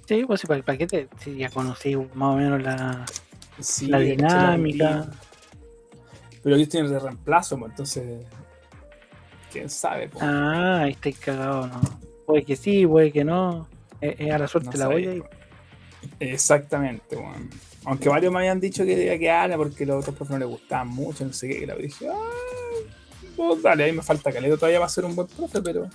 [0.07, 1.09] Sí, pues sí, ¿para, para qué te?
[1.19, 3.05] Si ya conocí más o menos la,
[3.59, 5.09] Sí, la dinámica.
[6.45, 8.25] Pero yo estoy en el de reemplazo, pues, entonces.
[9.51, 10.09] ¿Quién sabe?
[10.11, 10.23] pues?
[10.23, 11.81] Ah, ahí estáis cagados, ¿no?
[12.25, 13.67] Puede que sí, puede que no.
[14.01, 15.46] Es a la suerte No la sabía, olla y weón.
[16.21, 17.51] Exactamente, weón.
[17.85, 20.89] Aunque varios me habían dicho que debía quedarme porque los otros profes no les gustaban
[20.89, 22.31] mucho, no sé qué, y la dije, ah,
[23.37, 25.89] pues dale, ahí me falta caleta todavía va a ser un buen profe, pero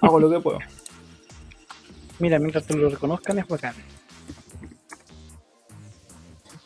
[0.00, 0.58] hago lo que puedo.
[2.18, 3.74] Mira, mientras te lo reconozcan es bacán.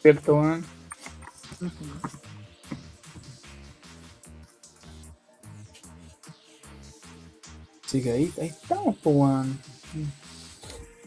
[0.02, 0.64] ¿Cierto, weón?
[7.84, 9.58] Así que ahí, ahí estamos, pues, weón.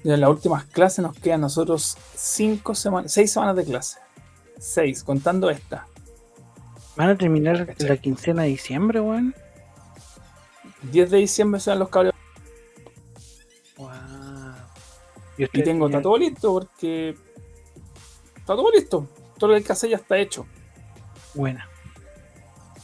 [0.04, 4.00] Ya en las últimas clases nos quedan nosotros cinco semanas, seis semanas de clase.
[4.58, 5.88] Seis, contando esta.
[6.96, 7.90] Van a terminar ¿Cachai?
[7.90, 9.36] la quincena de diciembre, weón.
[10.84, 12.14] 10 de diciembre serán los cabros.
[13.78, 13.90] Wow.
[15.38, 17.16] Y Y, tengo, está todo listo porque.
[18.36, 19.08] Está todo listo.
[19.38, 20.46] Todo lo que hay que hacer ya está hecho.
[21.34, 21.68] Buena.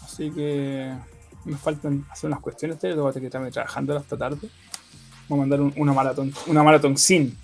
[0.03, 0.93] Así que.
[1.45, 4.49] me faltan hacer unas cuestiones, tengo que estar trabajando hasta tarde.
[5.30, 7.38] Vamos a mandar un- una maratón, una maratón sin.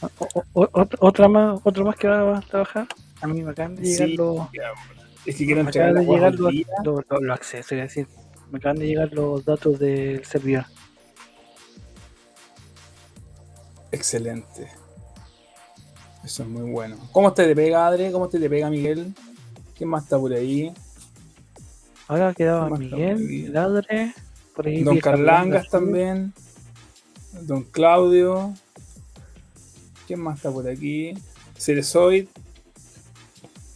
[0.00, 2.86] O- o- ot- otra más, otro más que va a trabajar.
[3.20, 4.38] A mí me acaban de llegar Sí, los,
[5.24, 6.52] Es que quiero me acaban de llegar los,
[6.84, 8.08] los- los- los accesos, es decir,
[8.50, 10.64] me acaban de llegar los datos del servidor.
[13.90, 14.68] Excelente.
[16.24, 16.96] Eso es muy bueno.
[17.12, 18.10] ¿Cómo te pega, Adre?
[18.12, 19.12] ¿Cómo te pega, Miguel?
[19.76, 20.72] ¿Quién más está por ahí?
[22.08, 23.52] Ahora quedaba ¿Cómo está Miguel?
[23.52, 24.14] Ladre,
[24.54, 26.32] por ahí Don Carlangas, también.
[27.40, 28.54] Don Claudio.
[30.06, 31.14] ¿Quién más está por aquí?
[31.56, 32.28] Cerezoid.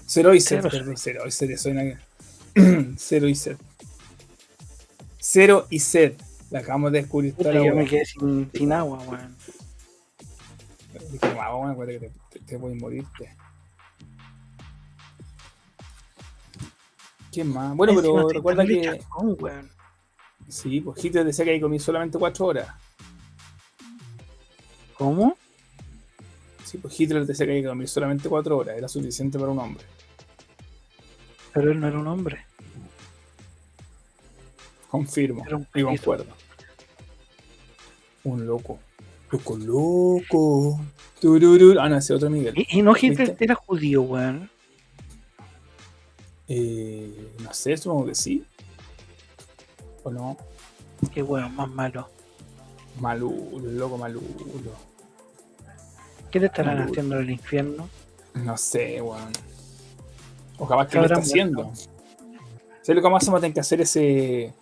[0.06, 0.94] Ceroiset, perdón,
[2.96, 3.58] Cero y set.
[5.18, 6.22] Cero y set.
[6.50, 9.36] La acabamos de descubrir Puta, yo me quedé sin, sin agua, weón.
[11.10, 13.36] Dije, "Guau, weón, acuérdate que te, te, te voy a morirte.
[17.32, 17.76] ¿Quién más?
[17.76, 18.80] Bueno, pero recuerda que.
[18.80, 19.36] chacón.
[20.48, 22.68] Sí, pues Hitler decía que que comer solamente 4 horas.
[24.98, 25.36] ¿Cómo?
[26.64, 28.76] Sí, pues Hitler decía que hay que dormir solamente 4 horas.
[28.76, 29.84] Era suficiente para un hombre.
[31.52, 32.44] Pero él no era un hombre.
[34.90, 35.44] Confirmo.
[35.46, 36.26] Era un Y concuerdo.
[38.24, 38.78] Un loco.
[39.30, 40.80] Loco, loco.
[41.20, 41.78] Tururú.
[41.80, 42.54] Ah, no, ese otro Miguel.
[42.56, 43.44] Y, y no Hitler ¿Viste?
[43.44, 44.50] era judío, weón.
[46.48, 48.44] Eh, no sé, supongo que sí.
[50.04, 50.36] ¿O no?
[51.12, 52.08] Qué weón, más malo.
[53.00, 54.22] Malulo, loco malulo.
[56.30, 56.90] ¿Qué le estarán Malulo.
[56.92, 57.88] haciendo en el infierno?
[58.34, 59.32] No sé, weón.
[60.58, 61.70] O capaz que lo está haciendo.
[62.82, 64.52] ¿Sabes lo que más vamos a tener que hacer ese,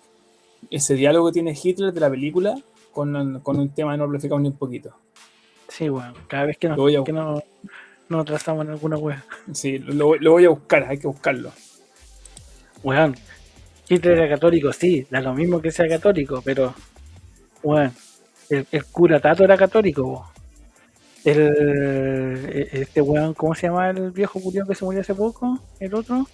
[0.71, 2.57] ese diálogo que tiene Hitler de la película
[2.93, 4.95] con, con un tema no amplificamos ni un poquito?
[5.69, 6.15] Sí, weón.
[6.29, 7.43] Cada vez que nos, a- que no,
[8.09, 9.23] nos atrasamos en alguna weón.
[9.53, 11.53] Sí, lo, lo voy a buscar, hay que buscarlo.
[12.83, 13.15] Weón.
[13.89, 16.75] Hitler era católico, sí, da lo mismo que sea católico, pero.
[17.63, 17.93] Weón.
[18.51, 20.31] El, el cura Tato era católico, po.
[21.25, 25.59] El, este weón, ¿cómo se llama el viejo culiao que se murió hace poco?
[25.81, 26.27] El otro.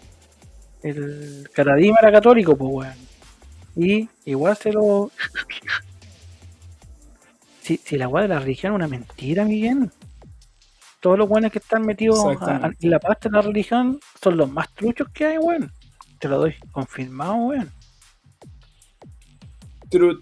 [0.82, 2.94] El Caradima era católico, pues weón.
[3.76, 5.11] Y igual se lo.
[7.62, 9.90] Si, si la weá de la religión es una mentira, Miguel.
[11.00, 12.78] Todos los weones que están metidos a- a- Exactamente.
[12.84, 15.72] en la pasta de la religión son los más truchos que hay, weón.
[16.18, 17.70] Te lo doy confirmado, weón.
[19.90, 20.20] Truth.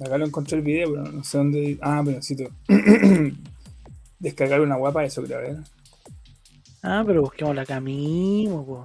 [0.00, 1.78] Acá lo encontré el video, pero no sé dónde.
[1.80, 2.50] Ah, pero necesito
[4.18, 5.56] descargar una guapa, eso creo, ver.
[6.82, 8.84] Ah, pero busquemos la po.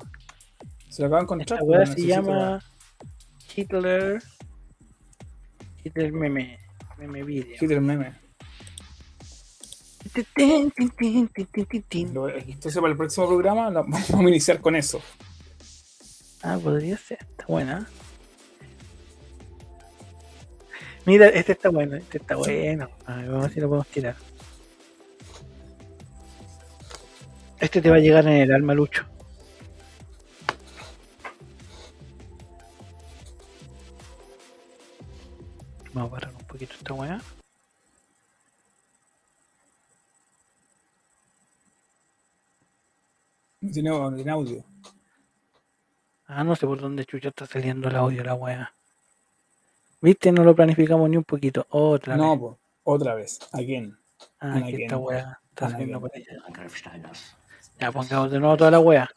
[0.90, 1.60] Se lo acabo de encontrar.
[1.60, 2.64] Esta weá se llama
[3.56, 4.22] Hitler.
[5.84, 6.60] Hitler meme.
[6.98, 7.56] Meme video.
[7.60, 8.14] Hitler meme.
[10.36, 15.02] Entonces, para el próximo programa vamos a iniciar con eso.
[16.42, 17.20] Ah, podría ser.
[17.22, 17.88] Está buena.
[21.10, 22.88] Mira, este está bueno, este está bueno.
[23.08, 24.16] A ver, vamos a ver si lo podemos tirar.
[27.60, 29.08] Este te va a llegar en el alma, Lucho.
[35.94, 37.20] Vamos a parar un poquito esta weá.
[43.62, 44.64] No tiene, no tiene audio.
[46.28, 48.74] Ah, no sé por dónde chucha está saliendo el audio la weá.
[50.02, 50.32] ¿Viste?
[50.32, 51.66] No lo planificamos ni un poquito.
[51.70, 52.40] Otra No, vez.
[52.40, 53.40] po, otra vez.
[53.52, 53.98] Again.
[54.40, 54.82] Ah, again.
[54.82, 56.26] esta weá está saliendo por allá.
[57.80, 59.10] Ya pongamos de nuevo toda la weá.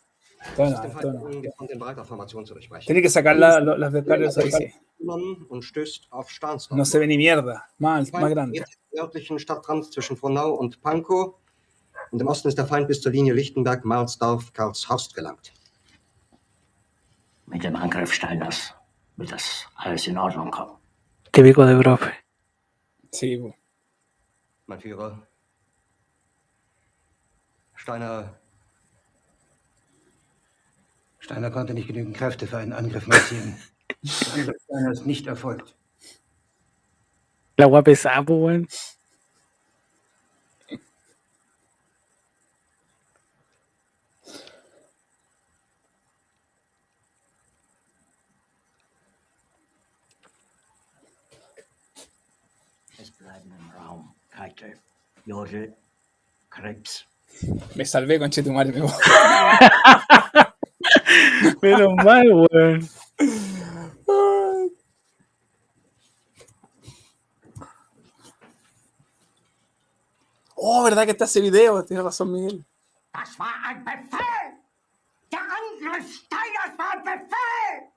[2.85, 4.72] Tiene que sacar la- lo- las descargas ahí, sí.
[6.70, 7.68] No se ve ni mierda.
[7.78, 8.59] Más, más grande.
[8.59, 11.37] jetzt im nördlichen Stadtrand zwischen Frohnau und Pankow.
[12.11, 15.53] Und im Osten ist der Feind bis zur Linie Lichtenberg, Marsdorf, Karlshorst gelangt.
[17.47, 18.74] Mit dem Angriff Steiners
[19.16, 20.76] wird das alles in Ordnung kommen.
[21.32, 22.12] Típico de profe.
[23.10, 23.52] Sí.
[24.66, 25.26] Mein Führer.
[27.74, 28.38] Steiner.
[31.18, 33.56] Steiner konnte nicht genügend Kräfte für einen Angriff massieren.
[34.02, 35.74] Der Angriff Steiner ist nicht erfolgt.
[37.58, 38.66] La pues weón.
[56.49, 57.07] Krebs.
[57.74, 58.72] Me salvé con Chetumare.
[58.72, 58.80] Me...
[61.62, 62.88] Menos mal, weón.
[70.55, 71.84] Oh, ¿verdad que está ese video?
[71.84, 72.64] Tienes razón, Miguel.
[73.12, 74.62] Das war ein Befehl!
[75.30, 77.90] Der Angriff Steiners war ein Befehl!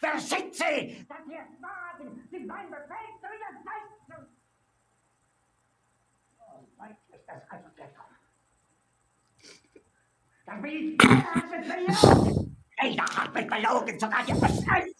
[0.00, 1.06] Wer sind Sie?
[1.08, 3.11] Dass Sie es wagen, sich mein Befehl
[7.22, 8.16] ist das also gekommen.
[10.46, 12.56] Das Militär hat mich belogen.
[12.82, 14.96] Jeder hat mich belogen, sogar die Präsident.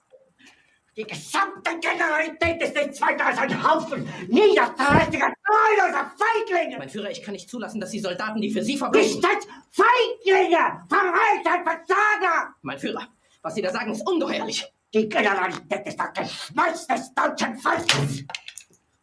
[0.95, 6.79] Die gesamte Generalität ist nichts weiter als ein Haufen niederträchtiger, treuloser Feiglinge.
[6.79, 9.07] Mein Führer, ich kann nicht zulassen, dass die Soldaten, die für Sie verbringen...
[9.07, 12.55] Nicht Feiglinge, Verreiter, Versager.
[12.61, 13.09] Mein Führer,
[13.41, 14.71] was Sie da sagen, ist ungeheuerlich.
[14.93, 18.25] Die Generalität ist das Geschmeiß des deutschen Volkes.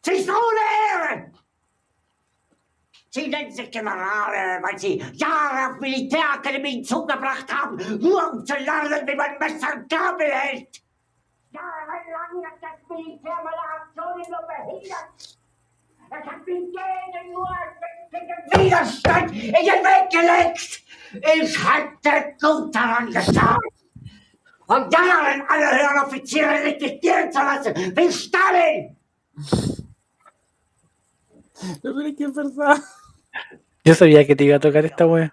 [0.02, 0.60] Sie ist ohne
[0.92, 1.32] Ehre.
[3.12, 9.04] Sie nennen sich Generale, weil Sie Jahre auf Militärakademien zugebracht haben, nur um zu lernen,
[9.04, 10.80] wie man Messer und Gabel hält.
[11.50, 15.38] Jahrelang hat das Militär meine Aktionen nur behindert.
[16.08, 17.48] Es hat mich jeden nur
[18.12, 20.82] den Widerstand in den Weg gelegt.
[21.12, 23.58] Ich hätte gut daran getan.
[24.68, 28.96] Und Jahren alle höheren Offiziere rekrutieren zu lassen, wie Stalin.
[32.16, 32.99] Que es verdad.
[33.90, 35.32] Yo sabía que te iba a tocar esta wea.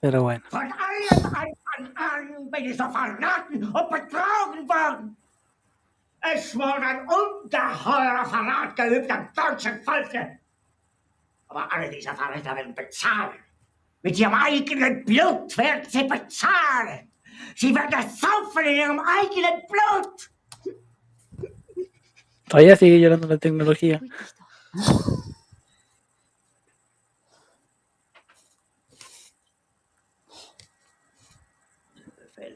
[0.00, 0.44] Pero bueno.
[6.20, 6.56] Es
[12.74, 13.45] bezahlen.
[14.02, 17.10] Mit ihrem eigenen Blut werden sie bezahlen.
[17.56, 20.30] Sie werden es saufen in ihrem eigenen Blut.
[22.48, 24.00] Todavía sigue llorando la tecnología.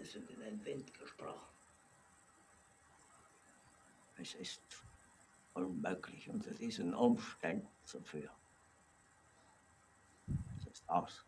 [0.03, 1.47] Sind in den Wind gesprochen.
[4.16, 4.61] Es ist
[5.55, 8.34] unmöglich, unter diesen Umständen zu führen.
[10.59, 11.24] Es ist aus.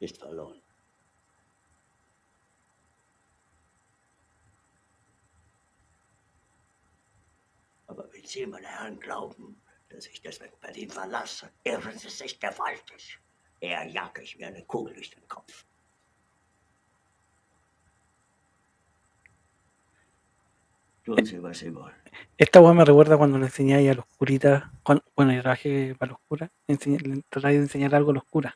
[0.00, 0.60] Ist verloren.
[7.86, 13.18] Aber wenn Sie, meine Herren, glauben, dass ich deswegen Berlin verlasse, irren Sie sich gewaltig.
[13.60, 15.64] Eher jage ich mir eine Kugel durch den Kopf.
[22.38, 24.64] Esta wea me recuerda cuando le enseñáis a los curitas,
[25.16, 26.50] bueno, yo trabajé para los curas,
[27.28, 28.54] tratáis de enseñar algo a los curas.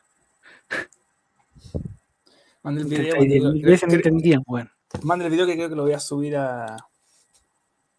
[2.63, 3.15] Manda el video.
[3.15, 4.71] Creo- creo- veces no creo- entendían, weón.
[5.03, 6.65] manda el video que creo que lo voy a subir a,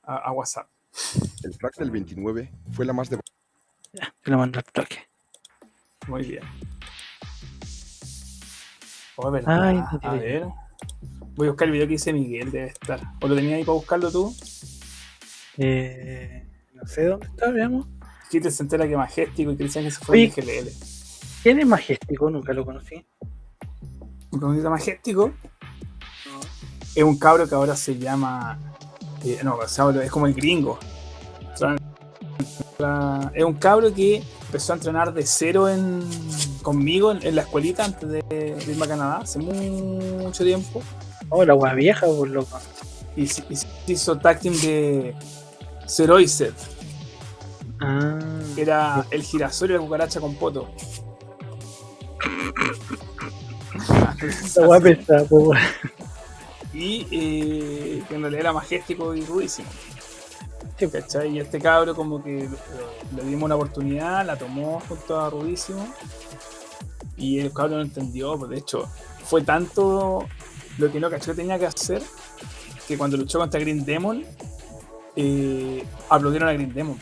[0.03, 0.69] a, a WhatsApp.
[1.45, 3.19] El track del 29 fue la más de
[4.23, 4.99] Te lo mando al toque.
[6.09, 6.43] Muy bien.
[9.17, 9.63] Oh, verdad.
[9.69, 10.47] Ay, a ver.
[11.37, 13.01] Voy a buscar el video que dice Miguel, debe estar.
[13.21, 14.35] ¿O lo tenías ahí para buscarlo tú?
[15.59, 17.87] Eh, no sé dónde está, veamos.
[18.31, 20.25] Hitler se entera que Majestic y Cristian que se fue Oye.
[20.25, 20.33] en
[20.65, 20.73] GLL.
[21.43, 22.21] ¿Quién es Majestic?
[22.21, 23.05] Nunca lo conocí.
[24.31, 25.17] Un comunista Majestic
[26.95, 28.59] es un cabro que ahora se llama.
[29.25, 30.79] eh, no, es como el gringo.
[33.35, 36.03] Es un cabro que empezó a entrenar de cero en,
[36.63, 40.83] conmigo en, en la escuelita antes de, de irme a Canadá, hace mucho tiempo.
[41.29, 42.59] Oh, la wea vieja, por loco.
[43.17, 45.15] Y, se- y hizo tag team de
[45.89, 46.55] Zeroiset,
[47.81, 48.19] Ah,
[48.57, 50.71] era el girasol y la cucaracha con poto.
[55.29, 55.53] Po,
[56.73, 59.69] y eh, que en realidad era majestico y rudísimo.
[60.79, 60.89] Sí.
[60.89, 61.31] ¿Cachai?
[61.31, 62.49] Y este cabro como que
[63.17, 65.89] le dimos una oportunidad, la tomó junto a Rudísimo
[67.17, 68.87] y el cabro no entendió, pues de hecho
[69.25, 70.27] fue tanto
[70.77, 72.03] lo que no cachó que tenía que hacer
[72.87, 74.25] que cuando luchó contra Green Demon
[75.17, 77.01] eh, aplaudieron a Green Demon.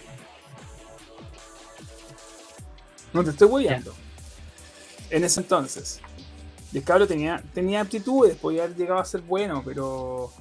[3.12, 3.92] No te estoy hueando.
[5.10, 6.00] En ese entonces.
[6.74, 10.32] Y el cabro tenía, tenía aptitudes, podía haber llegado a ser bueno, pero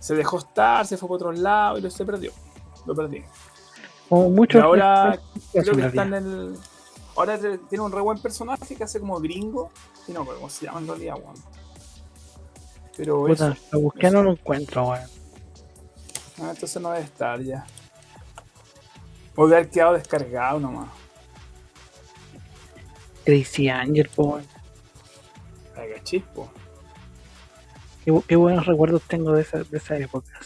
[0.00, 2.32] se dejó estar, se fue por otros lados y lo se perdió.
[2.86, 3.22] Lo perdí.
[4.08, 4.62] Como Y muchos.
[4.62, 5.20] ahora
[5.52, 6.56] creo que está en el.
[7.14, 9.70] Ahora tiene un re buen personaje que hace como gringo.
[10.08, 11.36] Y no, pero ¿cómo se llama en realidad, weón?
[12.96, 13.60] Pero Puta, eso.
[13.72, 15.08] lo busqué, no lo encuentro, weón.
[16.40, 17.66] Ah, entonces no debe estar ya.
[19.36, 20.88] O haber quedado descargado nomás.
[23.26, 24.51] Crazy Angel, po, weón.
[25.76, 26.50] Haga chispo.
[28.04, 30.38] Qué, bu- qué buenos recuerdos tengo de esa, de esa época.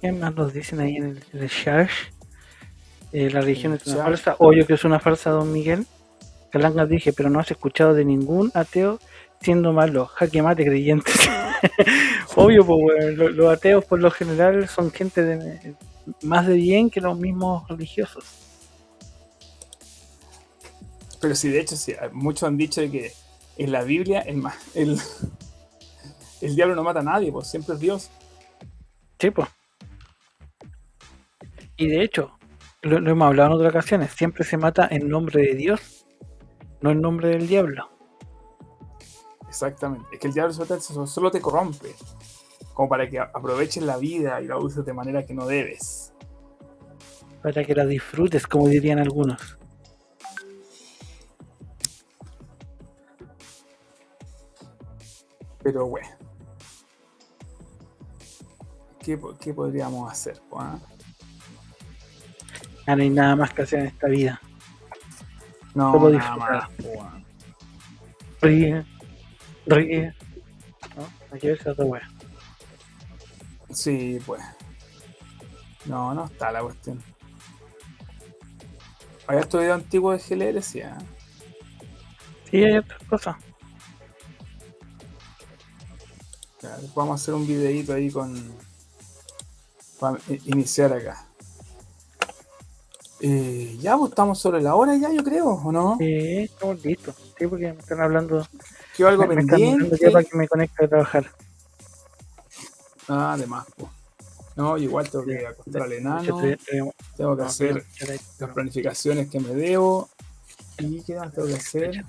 [0.00, 1.88] ¿Qué más nos dicen ahí en el, en el chat?
[3.12, 4.36] Eh, la religión es una farsa.
[4.38, 5.86] Obvio que es una farsa, don Miguel.
[6.50, 8.98] Calanga dije, pero no has escuchado de ningún ateo
[9.40, 10.06] siendo malo.
[10.06, 11.14] Jaque mate creyentes.
[12.36, 15.74] Obvio, pues, los ateos por lo general son gente de,
[16.22, 18.24] más de bien que los mismos religiosos.
[21.20, 23.12] Pero sí, de hecho, sí, muchos han dicho que
[23.56, 24.42] en la Biblia el,
[24.74, 25.00] el,
[26.40, 28.10] el diablo no mata a nadie, pues siempre es Dios.
[29.18, 29.48] Sí, pues.
[31.76, 32.38] Y de hecho,
[32.82, 36.06] lo, lo hemos hablado en otras ocasiones, siempre se mata en nombre de Dios,
[36.80, 37.97] no en nombre del diablo.
[39.48, 40.06] Exactamente.
[40.12, 41.94] Es que el diablo solo te, solo te corrompe.
[42.74, 46.12] Como para que aproveches la vida y la uses de manera que no debes.
[47.42, 49.58] Para que la disfrutes, como dirían algunos.
[55.62, 56.08] Pero bueno.
[59.00, 60.40] ¿Qué, po- qué podríamos hacer?
[60.52, 60.78] ah?
[62.86, 64.40] Ya no hay nada más que hacer en esta vida.
[65.74, 66.50] No, Solo nada disfrutar.
[66.52, 66.70] más,
[67.02, 67.22] ah.
[69.68, 70.14] Ríe.
[70.96, 71.08] ¿No?
[71.30, 72.08] Hay que verse otra wea.
[73.70, 74.42] Sí, pues.
[75.86, 77.02] No, no está la cuestión.
[79.26, 80.80] Hay estos videos antiguos de GLR, sí.
[80.80, 80.98] ah.
[82.50, 83.36] Sí, hay otras cosas.
[86.62, 88.34] Ya, Vamos a hacer un videito ahí con.
[90.00, 91.26] Para iniciar acá.
[93.20, 95.96] Eh, ya, pues estamos sobre la hora ya, yo creo, ¿o no?
[95.98, 97.16] Sí, estamos listos.
[97.38, 98.46] Sí, porque me están hablando.
[98.98, 100.10] ¿Quedó algo me, pendiente?
[100.10, 101.30] para que me conecte a trabajar.
[103.06, 103.92] Ah, además, pues.
[104.56, 106.40] No, igual tengo que acostar al enano,
[107.16, 107.84] tengo que hacer
[108.40, 110.10] las planificaciones que me debo.
[110.78, 112.04] ¿Y qué más tengo que hacer?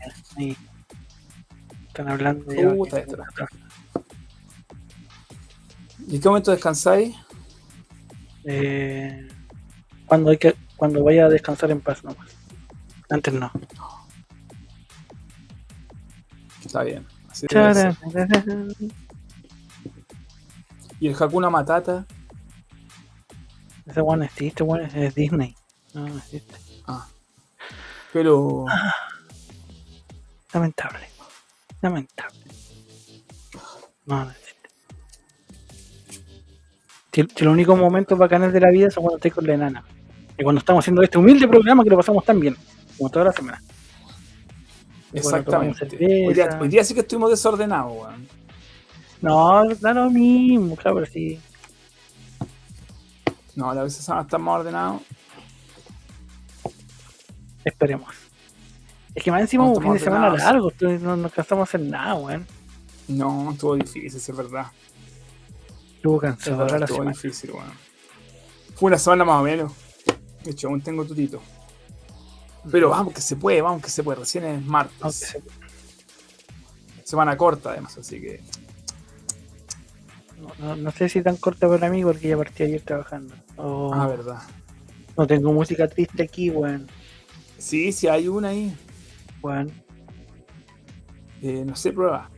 [1.90, 3.28] Están hablando esto era.
[6.08, 7.16] ¿Y qué momento descansáis?
[8.46, 9.28] Eh,
[10.08, 12.30] cuando hay que cuando vaya a descansar en paz nomás.
[13.12, 13.52] Antes no.
[16.70, 17.04] Está bien.
[17.32, 17.48] así.
[21.00, 22.06] ¿Y el Hakuna Matata?
[23.88, 25.56] Ese one existe, one es Disney.
[25.96, 26.54] No, no existe.
[26.86, 27.08] Ah.
[28.14, 28.66] Pero.
[30.54, 31.08] Lamentable.
[31.82, 32.38] Lamentable.
[34.06, 34.70] No, no existe.
[37.12, 39.84] Si, si los únicos momentos bacanes de la vida son cuando estoy con la enana.
[40.38, 42.56] Y cuando estamos haciendo este humilde programa que lo pasamos tan bien.
[42.96, 43.60] Como toda la semana.
[45.14, 45.84] Exactamente.
[45.86, 46.60] Hoy día, cerveza.
[46.62, 48.28] hoy día sí que estuvimos desordenados, weón.
[49.22, 51.40] No, da lo mismo, claro, pero sí.
[53.56, 55.02] No, la vez semana estamos más ordenados.
[57.66, 58.16] Esperemos.
[59.14, 62.16] Es que más encima un fin de semana largo, no, no alcanzamos a hacer nada,
[62.16, 62.48] weón.
[63.08, 64.68] No, estuvo difícil, es verdad.
[65.96, 67.12] Estuvo la estuvo semana.
[67.12, 67.74] difícil, weón.
[68.76, 69.74] Fue una semana más o menos.
[70.44, 71.42] De hecho, aún tengo tutito.
[72.72, 74.20] Pero vamos que se puede, vamos que se puede.
[74.20, 75.38] Recién es martes.
[77.04, 78.42] Semana corta, además, así que.
[80.40, 83.34] no, no- no sé si tan corta para mí porque ya partí ayer trabajando.
[83.58, 84.42] Ah, verdad.
[85.18, 86.88] no tengo música triste aquí, weón.
[87.58, 88.74] Sí, sí, hay una ahí.
[89.42, 89.72] Weón.
[91.42, 92.30] Eh, no sé, prueba.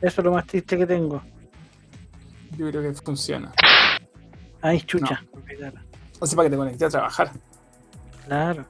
[0.00, 1.22] Eso es lo más triste que tengo.
[2.56, 3.52] Yo creo que funciona.
[4.62, 5.24] Ay, chucha.
[5.46, 5.82] pegaron.
[6.20, 7.30] O sea, para que te conectes a trabajar.
[8.26, 8.64] Claro.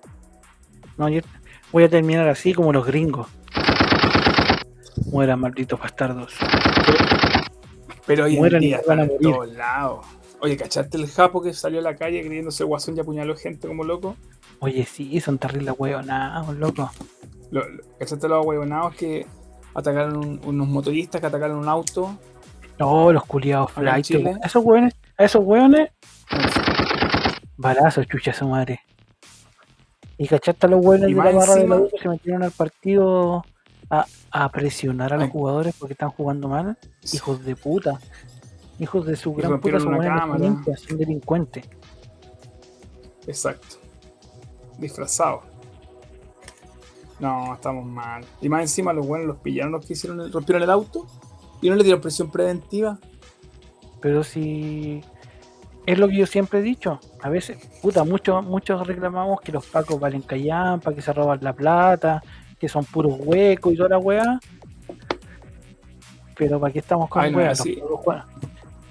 [0.96, 1.20] No, yo
[1.72, 3.26] voy a terminar así como los gringos.
[5.10, 6.34] Mueran malditos bastardos.
[8.06, 9.32] Pero hoy en Mueran y día van a en morir.
[9.32, 10.06] todos lados.
[10.40, 13.82] Oye, ¿cachaste el japo que salió a la calle creyéndose guasón y apuñaló gente como
[13.84, 14.16] loco?
[14.60, 16.90] Oye, sí, son terribles hueonados, loco.
[17.50, 19.26] Lo- lo- ¿Cachaste los huevonados que
[19.74, 22.18] atacaron un- unos motoristas que atacaron un auto?
[22.78, 24.10] No, los culiados en flight.
[24.10, 24.40] Weón.
[24.44, 25.90] Esos hueones, a esos hueones,
[27.56, 28.80] balazos, chucha su madre.
[30.18, 32.08] Y cachaste a los hueones Y de la barra de encima- la U que se
[32.08, 33.44] metieron al partido
[33.90, 35.30] a, a presionar a los Ay.
[35.30, 36.78] jugadores porque están jugando mal.
[37.12, 37.98] Hijos de puta.
[38.78, 40.54] Hijos de su gran puta, son buenos cámara.
[40.76, 41.64] son delincuentes.
[43.26, 43.76] Exacto.
[44.78, 45.42] Disfrazado.
[47.20, 48.24] No, estamos mal.
[48.40, 51.06] Y más encima los buenos los pillaron los que hicieron el- rompieron el auto
[51.62, 52.98] y no le dieron presión preventiva.
[54.00, 55.02] Pero si
[55.86, 59.66] es lo que yo siempre he dicho, a veces, puta, muchos muchos reclamamos que los
[59.66, 62.22] pacos valen callampa, que se roban la plata,
[62.58, 64.40] que son puros huecos y toda la weá.
[66.36, 68.24] Pero ¿para qué estamos con Ay, no pacos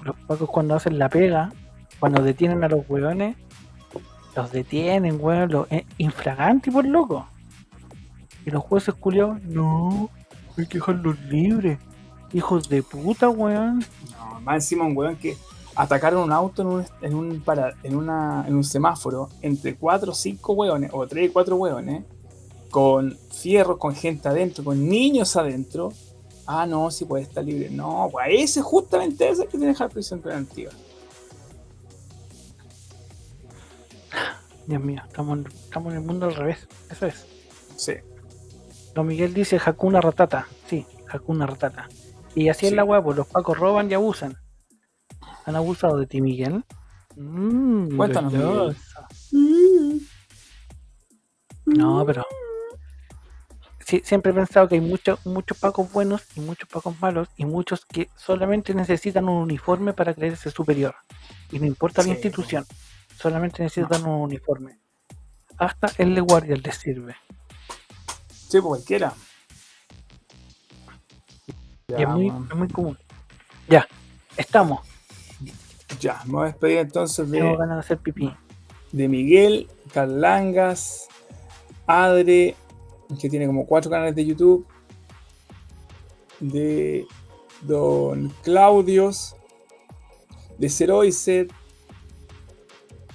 [0.04, 1.52] los pacos cuando hacen la pega,
[2.00, 3.38] cuando detienen a los weones,
[4.36, 7.28] los detienen, weón, los eh, infraganti por loco.
[8.46, 10.10] Y los jueces culiados, no,
[10.58, 11.80] hay que dejarlos libres.
[12.34, 13.86] Hijos de puta, weón.
[14.18, 15.38] No, más encima un weón que
[15.76, 20.12] atacaron un auto en un, en un, para, en una, en un semáforo entre 4
[20.12, 22.04] o 5 weones, o 3 o 4 weones,
[22.70, 25.92] con fierros, con gente adentro, con niños adentro.
[26.46, 27.70] Ah, no, si puede estar libre.
[27.70, 30.72] No, pues ese justamente ese que tiene que dejar prisión preventiva.
[34.68, 36.68] Dios mío, estamos, en- estamos en el mundo al revés.
[36.90, 37.26] Eso es.
[37.76, 37.94] Sí.
[38.94, 40.48] Don Miguel dice Hakuna Ratata.
[40.68, 41.88] Sí, Hakuna Ratata.
[42.36, 42.76] Y así es Sí.
[42.76, 44.38] la weá, pues los pacos roban y abusan.
[45.46, 46.64] ¿Han abusado de ti, Miguel?
[47.16, 48.34] Mm, Cuéntanos.
[48.34, 50.02] Miguel.
[51.66, 52.26] No, pero.
[53.86, 57.46] Sí, siempre he pensado que hay muchos muchos pacos buenos y muchos pacos malos y
[57.46, 60.96] muchos que solamente necesitan un uniforme para creerse superior.
[61.52, 62.66] Y no importa Sí, la institución,
[63.18, 64.80] solamente necesitan un uniforme.
[65.58, 67.16] Hasta el de guardia les sirve.
[68.30, 69.14] Sí, pues cualquiera.
[71.90, 72.98] y es muy, es muy común.
[73.68, 73.88] Ya,
[74.38, 74.80] estamos.
[76.04, 78.30] Ya, me voy a despedir entonces Tengo de, ganas de hacer pipí.
[78.92, 81.08] de Miguel, Carlangas,
[81.88, 82.56] Adre,
[83.22, 84.68] que tiene como cuatro canales de YouTube,
[86.42, 87.06] de
[87.62, 89.38] Don Claudios,
[90.58, 91.50] de Ceroiset,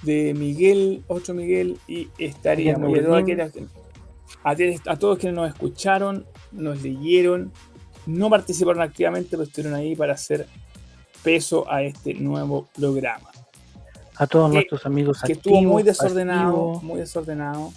[0.01, 2.91] de Miguel, otro Miguel, y estaríamos.
[4.43, 4.55] A,
[4.87, 7.51] a todos quienes nos escucharon, nos leyeron,
[8.07, 10.47] no participaron activamente, pero estuvieron ahí para hacer
[11.23, 13.29] peso a este nuevo programa
[14.15, 17.71] A todos que- nuestros amigos que estuvo muy desordenado, muy desordenado.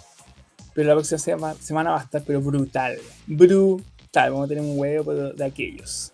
[0.73, 2.97] Pero la próxima sema- semana va a estar pero brutal.
[3.27, 4.31] Brutal.
[4.31, 6.11] Vamos a tener un huevo de aquellos.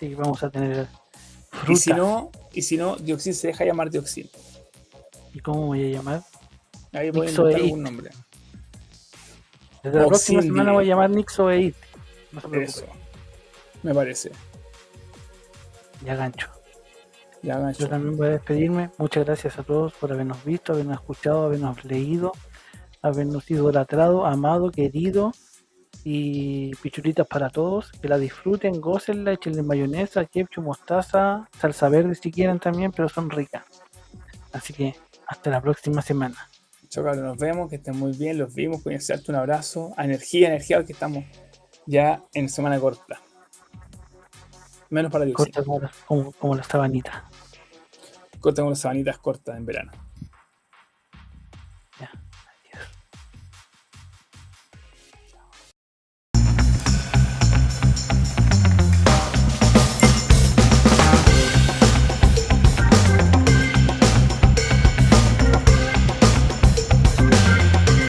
[0.00, 0.88] Sí, vamos a tener
[1.68, 4.28] Y si no, y si no, Dioxin se deja llamar Dioxin.
[5.34, 6.22] ¿Y cómo voy a llamar?
[6.92, 7.64] Ahí pueden Nixo inventar Eat.
[7.64, 8.10] algún nombre.
[9.82, 11.76] Desde la próxima semana voy a llamar Nixo e It.
[12.32, 12.62] No se.
[12.62, 12.86] Eso.
[13.82, 14.30] Me parece.
[16.04, 16.48] Ya gancho.
[17.42, 18.90] Ya Yo también voy a despedirme.
[18.98, 22.32] Muchas gracias a todos por habernos visto, habernos escuchado, habernos leído,
[23.02, 25.32] habernos idolatrado, amado, querido.
[26.04, 27.92] Y pichulitas para todos.
[27.92, 33.30] Que la disfruten, gócenla, échenle mayonesa, ketchup, mostaza, salsa verde si quieren también, pero son
[33.30, 33.64] ricas.
[34.52, 34.94] Así que
[35.26, 36.36] hasta la próxima semana.
[36.88, 40.94] Chao, nos vemos, que estén muy bien, los vimos, hacerte un abrazo, energía, energía, porque
[40.94, 41.24] estamos
[41.86, 43.20] ya en semana corta.
[44.90, 45.52] Menos para Dioxin.
[45.52, 47.24] Corta como, como, como la sabanita.
[48.40, 49.92] Corta con las sabanitas cortas en verano.